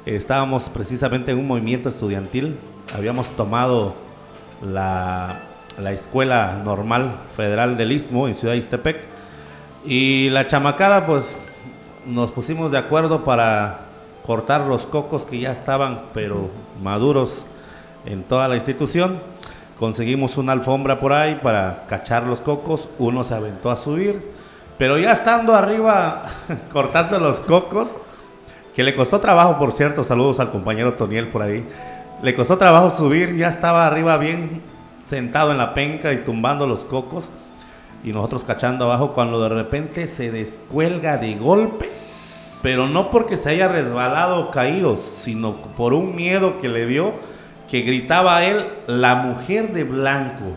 Estábamos 0.05 0.69
precisamente 0.69 1.31
en 1.31 1.39
un 1.39 1.47
movimiento 1.47 1.89
estudiantil. 1.89 2.57
Habíamos 2.95 3.29
tomado 3.31 3.95
la, 4.61 5.41
la 5.79 5.91
Escuela 5.91 6.61
Normal 6.63 7.21
Federal 7.35 7.77
del 7.77 7.91
Istmo 7.91 8.27
en 8.27 8.35
Ciudad 8.35 8.55
Ixtepec. 8.55 9.01
Y 9.85 10.29
la 10.31 10.47
chamacada, 10.47 11.05
pues 11.05 11.37
nos 12.05 12.31
pusimos 12.31 12.71
de 12.71 12.79
acuerdo 12.79 13.23
para 13.23 13.81
cortar 14.25 14.61
los 14.61 14.85
cocos 14.87 15.25
que 15.25 15.39
ya 15.39 15.51
estaban, 15.51 16.05
pero 16.13 16.49
maduros 16.81 17.45
en 18.05 18.23
toda 18.23 18.47
la 18.47 18.55
institución. 18.55 19.19
Conseguimos 19.79 20.37
una 20.37 20.53
alfombra 20.53 20.99
por 20.99 21.13
ahí 21.13 21.39
para 21.41 21.85
cachar 21.87 22.23
los 22.23 22.41
cocos. 22.41 22.87
Uno 22.97 23.23
se 23.23 23.35
aventó 23.35 23.69
a 23.69 23.75
subir, 23.75 24.31
pero 24.77 24.97
ya 24.97 25.11
estando 25.11 25.53
arriba 25.53 26.23
cortando 26.71 27.19
los 27.19 27.39
cocos, 27.41 27.95
que 28.73 28.83
le 28.83 28.95
costó 28.95 29.19
trabajo, 29.19 29.57
por 29.57 29.71
cierto, 29.71 30.03
saludos 30.03 30.39
al 30.39 30.51
compañero 30.51 30.93
Toniel 30.93 31.27
por 31.27 31.41
ahí. 31.41 31.65
Le 32.21 32.35
costó 32.35 32.57
trabajo 32.57 32.89
subir, 32.89 33.35
ya 33.35 33.47
estaba 33.47 33.85
arriba 33.87 34.17
bien 34.17 34.61
sentado 35.03 35.51
en 35.51 35.57
la 35.57 35.73
penca 35.73 36.11
y 36.11 36.23
tumbando 36.23 36.67
los 36.67 36.83
cocos. 36.83 37.29
Y 38.03 38.11
nosotros 38.11 38.43
cachando 38.43 38.85
abajo 38.85 39.13
cuando 39.13 39.41
de 39.41 39.49
repente 39.49 40.07
se 40.07 40.31
descuelga 40.31 41.17
de 41.17 41.35
golpe. 41.35 41.89
Pero 42.61 42.87
no 42.87 43.11
porque 43.11 43.37
se 43.37 43.51
haya 43.51 43.67
resbalado 43.67 44.39
o 44.39 44.51
caído, 44.51 44.97
sino 44.97 45.55
por 45.55 45.93
un 45.93 46.15
miedo 46.15 46.59
que 46.59 46.67
le 46.67 46.85
dio, 46.85 47.13
que 47.69 47.81
gritaba 47.81 48.37
a 48.37 48.45
él, 48.45 48.65
la 48.87 49.15
mujer 49.15 49.73
de 49.73 49.83
blanco. 49.83 50.55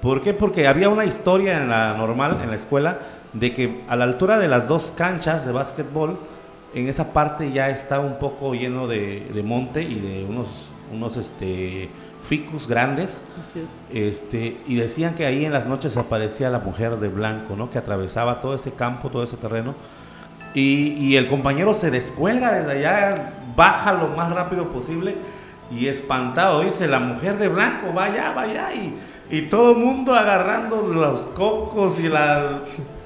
¿Por 0.00 0.22
qué? 0.22 0.34
Porque 0.34 0.66
había 0.66 0.88
una 0.88 1.04
historia 1.04 1.58
en 1.58 1.68
la 1.68 1.94
normal, 1.94 2.40
en 2.42 2.50
la 2.50 2.56
escuela, 2.56 2.98
de 3.32 3.54
que 3.54 3.82
a 3.88 3.96
la 3.96 4.04
altura 4.04 4.38
de 4.38 4.48
las 4.48 4.68
dos 4.68 4.92
canchas 4.96 5.46
de 5.46 5.52
básquetbol, 5.52 6.18
en 6.74 6.88
esa 6.88 7.12
parte 7.12 7.52
ya 7.52 7.70
está 7.70 8.00
un 8.00 8.18
poco 8.18 8.54
lleno 8.54 8.88
de, 8.88 9.28
de 9.32 9.42
monte 9.42 9.82
y 9.82 10.00
de 10.00 10.24
unos, 10.24 10.48
unos 10.92 11.16
este, 11.16 11.90
ficus 12.24 12.66
grandes. 12.66 13.22
Así 13.40 13.60
es. 13.60 13.70
Este, 13.92 14.60
y 14.66 14.74
decían 14.74 15.14
que 15.14 15.26
ahí 15.26 15.44
en 15.44 15.52
las 15.52 15.66
noches 15.66 15.96
aparecía 15.96 16.50
la 16.50 16.58
mujer 16.58 16.96
de 16.96 17.08
blanco, 17.08 17.54
¿no? 17.56 17.70
Que 17.70 17.78
atravesaba 17.78 18.40
todo 18.40 18.54
ese 18.54 18.72
campo, 18.72 19.10
todo 19.10 19.22
ese 19.22 19.36
terreno. 19.36 19.74
Y, 20.54 20.94
y 20.98 21.16
el 21.16 21.28
compañero 21.28 21.74
se 21.74 21.90
descuelga 21.90 22.52
desde 22.52 22.72
allá, 22.72 23.34
baja 23.54 23.92
lo 23.92 24.08
más 24.08 24.32
rápido 24.32 24.68
posible 24.68 25.14
y 25.72 25.88
espantado 25.88 26.60
dice, 26.60 26.86
la 26.86 26.98
mujer 27.00 27.38
de 27.38 27.48
blanco, 27.48 27.92
vaya, 27.92 28.32
vaya. 28.32 28.72
Y, 28.74 28.94
y 29.30 29.48
todo 29.48 29.72
el 29.72 29.78
mundo 29.78 30.14
agarrando 30.14 30.82
los 30.82 31.20
cocos 31.20 31.98
y 31.98 32.08
la, 32.08 32.60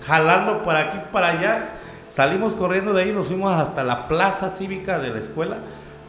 jalando 0.06 0.62
para 0.64 0.80
aquí, 0.80 0.98
para 1.12 1.28
allá. 1.28 1.70
Salimos 2.08 2.54
corriendo 2.56 2.92
de 2.92 3.02
ahí, 3.02 3.12
nos 3.12 3.28
fuimos 3.28 3.52
hasta 3.52 3.84
la 3.84 4.08
plaza 4.08 4.48
cívica 4.50 4.98
de 4.98 5.10
la 5.10 5.18
escuela 5.18 5.58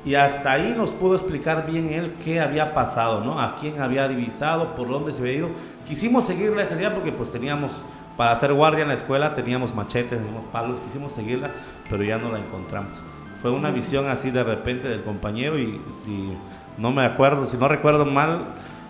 y 0.05 0.15
hasta 0.15 0.53
ahí 0.53 0.73
nos 0.77 0.91
pudo 0.91 1.15
explicar 1.15 1.65
bien 1.69 1.91
él 1.91 2.15
qué 2.23 2.39
había 2.39 2.73
pasado, 2.73 3.23
¿no? 3.23 3.39
A 3.39 3.55
quién 3.55 3.81
había 3.81 4.07
divisado, 4.07 4.73
por 4.73 4.87
dónde 4.87 5.11
se 5.11 5.21
había 5.21 5.33
ido. 5.33 5.49
Quisimos 5.85 6.23
seguirla 6.23 6.63
ese 6.63 6.77
día 6.77 6.93
porque 6.93 7.11
pues 7.11 7.31
teníamos, 7.31 7.73
para 8.15 8.31
hacer 8.31 8.53
guardia 8.53 8.83
en 8.83 8.87
la 8.87 8.93
escuela, 8.93 9.35
teníamos 9.35 9.75
machetes, 9.75 10.17
teníamos 10.17 10.45
palos, 10.51 10.79
quisimos 10.79 11.11
seguirla, 11.11 11.51
pero 11.89 12.03
ya 12.03 12.17
no 12.17 12.31
la 12.31 12.39
encontramos. 12.39 12.97
Fue 13.41 13.51
una 13.51 13.71
visión 13.71 14.07
así 14.07 14.31
de 14.31 14.43
repente 14.43 14.87
del 14.87 15.03
compañero 15.03 15.59
y 15.59 15.79
si 15.91 16.33
no 16.77 16.91
me 16.91 17.03
acuerdo, 17.03 17.45
si 17.45 17.57
no 17.57 17.67
recuerdo 17.67 18.05
mal, 18.05 18.45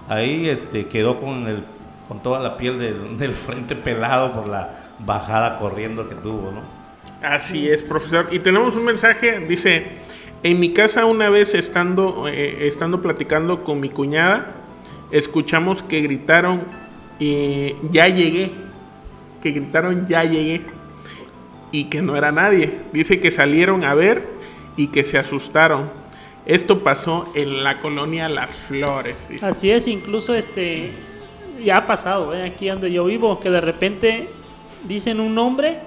ahí 0.08 0.48
este, 0.48 0.88
quedó 0.88 1.20
con, 1.20 1.48
el, 1.48 1.64
con 2.08 2.22
toda 2.22 2.40
la 2.40 2.58
piel 2.58 2.80
del, 3.18 3.34
frente 3.34 3.76
pelado 3.76 4.34
por 4.34 4.48
la 4.48 4.70
bajada 5.00 5.60
corriendo 5.60 6.08
que 6.08 6.16
tuvo, 6.16 6.52
¿no? 6.52 6.62
Así 7.22 7.68
es, 7.68 7.84
profesor. 7.84 8.28
Y 8.32 8.40
tenemos 8.40 8.76
un 8.76 8.86
mensaje, 8.86 9.40
dice, 9.40 9.88
en 10.44 10.60
mi 10.60 10.72
casa 10.72 11.06
una 11.06 11.30
vez 11.30 11.54
estando, 11.56 12.28
eh, 12.28 12.68
estando 12.68 13.02
platicando 13.02 13.64
con 13.64 13.80
mi 13.80 13.90
cuñada, 13.90 14.56
escuchamos 15.12 15.82
que 15.84 16.02
gritaron, 16.02 16.62
y 17.20 17.74
ya 17.92 18.08
llegué, 18.08 18.52
que 19.42 19.52
gritaron, 19.52 20.08
ya 20.08 20.24
llegué, 20.24 20.62
y 21.72 21.86
que 21.86 22.02
no 22.02 22.16
era 22.16 22.32
nadie. 22.32 22.80
Dice 22.94 23.20
que 23.20 23.32
salieron 23.32 23.84
a 23.84 23.96
ver 23.96 24.37
y 24.78 24.88
que 24.88 25.04
se 25.04 25.18
asustaron. 25.18 25.90
Esto 26.46 26.82
pasó 26.82 27.30
en 27.36 27.64
la 27.64 27.82
colonia 27.82 28.30
Las 28.30 28.52
Flores. 28.56 29.28
dice. 29.28 29.46
Así 29.46 29.70
es, 29.72 29.88
incluso 29.88 30.34
este 30.34 30.92
ya 31.62 31.78
ha 31.78 31.86
pasado, 31.88 32.34
¿eh? 32.34 32.44
aquí 32.46 32.70
donde 32.70 32.92
yo 32.92 33.04
vivo, 33.06 33.40
que 33.40 33.50
de 33.50 33.60
repente 33.60 34.30
dicen 34.88 35.20
un 35.20 35.36
nombre 35.36 35.80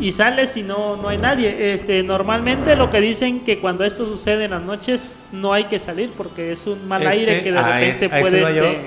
y 0.00 0.12
sales 0.12 0.56
y 0.56 0.62
no, 0.62 0.96
no 0.96 1.08
hay 1.08 1.18
nadie. 1.18 1.74
Este, 1.74 2.02
normalmente 2.02 2.76
lo 2.76 2.88
que 2.88 3.00
dicen 3.00 3.40
que 3.40 3.58
cuando 3.58 3.84
esto 3.84 4.06
sucede 4.06 4.44
en 4.44 4.52
las 4.52 4.62
noches 4.62 5.16
no 5.32 5.52
hay 5.52 5.64
que 5.64 5.78
salir 5.78 6.10
porque 6.16 6.52
es 6.52 6.66
un 6.66 6.86
mal 6.86 7.02
Este, 7.02 7.12
aire 7.14 7.42
que 7.42 7.52
de 7.52 7.62
repente 7.62 8.04
es- 8.06 8.20
puede 8.22 8.42
este, 8.42 8.78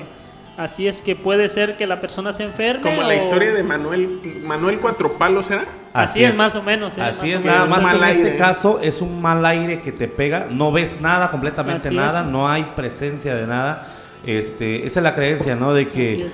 así 0.57 0.87
es 0.87 1.01
que 1.01 1.15
puede 1.15 1.49
ser 1.49 1.75
que 1.77 1.85
la 1.85 1.99
persona 1.99 2.31
se 2.33 2.43
enferme 2.43 2.81
Como 2.81 3.03
la 3.03 3.15
historia 3.15 3.53
de 3.53 3.61
Manuel, 3.63 4.19
Manuel 4.43 4.79
Cuatro 4.79 5.17
Palos, 5.17 5.51
¿era? 5.51 5.65
Así 5.93 6.23
es, 6.23 6.35
más 6.35 6.55
o 6.55 6.63
menos, 6.63 6.97
¿eh? 6.97 7.01
Así 7.01 7.27
Más 7.33 7.39
es, 7.39 7.45
nada 7.45 7.65
más 7.65 7.79
que 7.79 7.83
Mal 7.83 7.97
en 7.97 8.03
aire. 8.03 8.21
este 8.21 8.37
caso 8.37 8.79
es 8.81 9.01
un 9.01 9.21
mal 9.21 9.45
aire 9.45 9.81
que 9.81 9.91
te 9.91 10.07
pega, 10.07 10.47
no 10.49 10.71
ves 10.71 11.01
nada, 11.01 11.29
completamente 11.31 11.89
Así 11.89 11.95
nada, 11.95 12.21
es. 12.21 12.27
no 12.27 12.47
hay 12.47 12.63
presencia 12.75 13.35
de 13.35 13.45
nada. 13.45 13.87
Este, 14.25 14.85
esa 14.85 14.99
es 14.99 15.03
la 15.03 15.15
creencia, 15.15 15.55
¿no? 15.55 15.73
De 15.73 15.89
que 15.89 16.29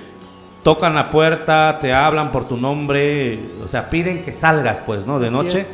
tocan 0.62 0.94
la 0.94 1.10
puerta, 1.10 1.78
te 1.80 1.92
hablan 1.92 2.30
por 2.30 2.46
tu 2.46 2.56
nombre, 2.56 3.38
o 3.64 3.68
sea, 3.68 3.90
piden 3.90 4.22
que 4.22 4.32
salgas, 4.32 4.80
pues, 4.84 5.06
¿no? 5.06 5.18
De 5.18 5.30
noche. 5.30 5.66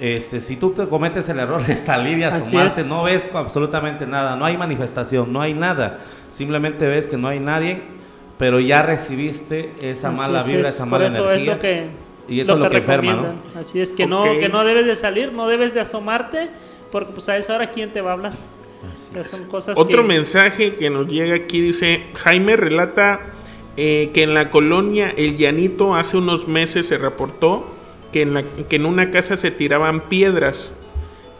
Este, 0.00 0.40
si 0.40 0.56
tú 0.56 0.70
te 0.70 0.88
cometes 0.88 1.28
el 1.28 1.38
error 1.38 1.64
de 1.64 1.76
salir 1.76 2.18
y 2.18 2.24
asomarte, 2.24 2.84
no 2.84 3.04
ves 3.04 3.30
absolutamente 3.34 4.06
nada, 4.06 4.34
no 4.34 4.44
hay 4.44 4.56
manifestación, 4.56 5.32
no 5.32 5.40
hay 5.40 5.54
nada. 5.54 5.98
Simplemente 6.30 6.88
ves 6.88 7.06
que 7.06 7.16
no 7.16 7.28
hay 7.28 7.38
nadie, 7.38 7.80
pero 8.38 8.58
ya 8.60 8.82
recibiste 8.82 9.72
esa 9.80 10.10
mala 10.10 10.42
vibra, 10.42 10.68
esa 10.68 10.84
mala 10.84 11.06
energía. 11.06 11.58
Y 12.28 12.40
eso 12.40 12.54
es 12.54 12.58
lo 12.58 12.70
que 12.70 12.78
enferma, 12.78 13.14
¿no? 13.14 13.60
Así 13.60 13.80
es 13.80 13.92
que 13.92 14.06
no 14.06 14.22
que 14.22 14.48
no 14.48 14.64
debes 14.64 14.86
de 14.86 14.96
salir, 14.96 15.32
no 15.32 15.46
debes 15.46 15.74
de 15.74 15.80
asomarte, 15.80 16.50
porque 16.90 17.12
pues 17.12 17.28
a 17.28 17.36
esa 17.36 17.54
hora 17.54 17.70
quién 17.70 17.92
te 17.92 18.00
va 18.00 18.10
a 18.10 18.14
hablar. 18.14 18.32
son 19.24 19.44
cosas 19.44 19.76
Otro 19.78 20.02
mensaje 20.02 20.74
que 20.74 20.90
nos 20.90 21.08
llega 21.08 21.34
aquí 21.34 21.60
dice, 21.60 22.02
Jaime 22.14 22.56
relata 22.56 23.20
eh, 23.76 24.10
que 24.14 24.22
en 24.22 24.34
la 24.34 24.50
colonia 24.50 25.12
El 25.16 25.36
Llanito 25.36 25.94
hace 25.94 26.16
unos 26.16 26.46
meses 26.46 26.86
se 26.86 26.98
reportó 26.98 27.66
que 28.12 28.22
en, 28.22 28.34
la, 28.34 28.42
que 28.42 28.76
en 28.76 28.86
una 28.86 29.10
casa 29.10 29.36
se 29.36 29.50
tiraban 29.50 30.00
piedras. 30.00 30.72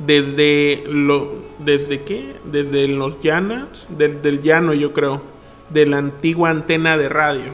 Desde 0.00 0.82
lo 0.88 1.36
desde 1.60 2.02
qué 2.02 2.34
desde 2.44 2.88
los 2.88 3.22
llanos 3.22 3.86
desde 3.88 4.28
el 4.28 4.42
llano 4.42 4.74
yo 4.74 4.92
creo 4.92 5.22
de 5.70 5.86
la 5.86 5.98
antigua 5.98 6.50
antena 6.50 6.98
de 6.98 7.08
radio 7.08 7.52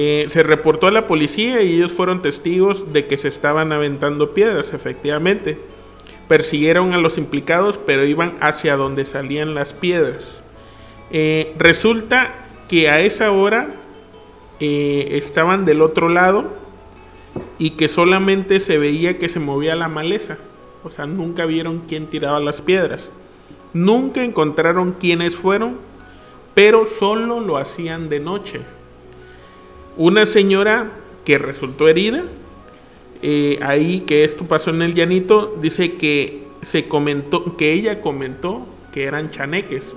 eh, 0.00 0.26
se 0.28 0.42
reportó 0.42 0.86
a 0.86 0.92
la 0.92 1.06
policía 1.06 1.62
y 1.62 1.74
ellos 1.74 1.92
fueron 1.92 2.22
testigos 2.22 2.92
de 2.92 3.06
que 3.06 3.16
se 3.16 3.28
estaban 3.28 3.72
aventando 3.72 4.32
piedras 4.34 4.72
efectivamente 4.72 5.58
persiguieron 6.28 6.92
a 6.92 6.98
los 6.98 7.18
implicados 7.18 7.78
pero 7.78 8.04
iban 8.04 8.36
hacia 8.40 8.76
donde 8.76 9.04
salían 9.04 9.54
las 9.54 9.74
piedras 9.74 10.40
eh, 11.10 11.54
resulta 11.58 12.34
que 12.68 12.90
a 12.90 13.00
esa 13.00 13.32
hora 13.32 13.70
eh, 14.60 15.08
estaban 15.12 15.64
del 15.64 15.82
otro 15.82 16.08
lado 16.08 16.52
y 17.58 17.70
que 17.70 17.88
solamente 17.88 18.60
se 18.60 18.76
veía 18.76 19.18
que 19.18 19.28
se 19.28 19.40
movía 19.40 19.76
la 19.76 19.88
maleza. 19.88 20.38
O 20.84 20.90
sea, 20.90 21.06
nunca 21.06 21.46
vieron 21.46 21.84
quién 21.88 22.06
tiraba 22.08 22.40
las 22.40 22.60
piedras. 22.60 23.10
Nunca 23.72 24.22
encontraron 24.22 24.96
quiénes 24.98 25.36
fueron, 25.36 25.78
pero 26.54 26.84
solo 26.84 27.40
lo 27.40 27.56
hacían 27.56 28.08
de 28.08 28.20
noche. 28.20 28.60
Una 29.98 30.26
señora 30.26 30.92
que 31.24 31.38
resultó 31.38 31.88
herida, 31.88 32.22
eh, 33.20 33.58
ahí 33.62 34.04
que 34.06 34.22
esto 34.22 34.44
pasó 34.44 34.70
en 34.70 34.82
el 34.82 34.94
llanito, 34.94 35.56
dice 35.60 35.96
que 35.96 36.44
se 36.62 36.86
comentó, 36.86 37.56
que 37.56 37.72
ella 37.72 38.00
comentó 38.00 38.64
que 38.92 39.02
eran 39.04 39.30
chaneques, 39.30 39.96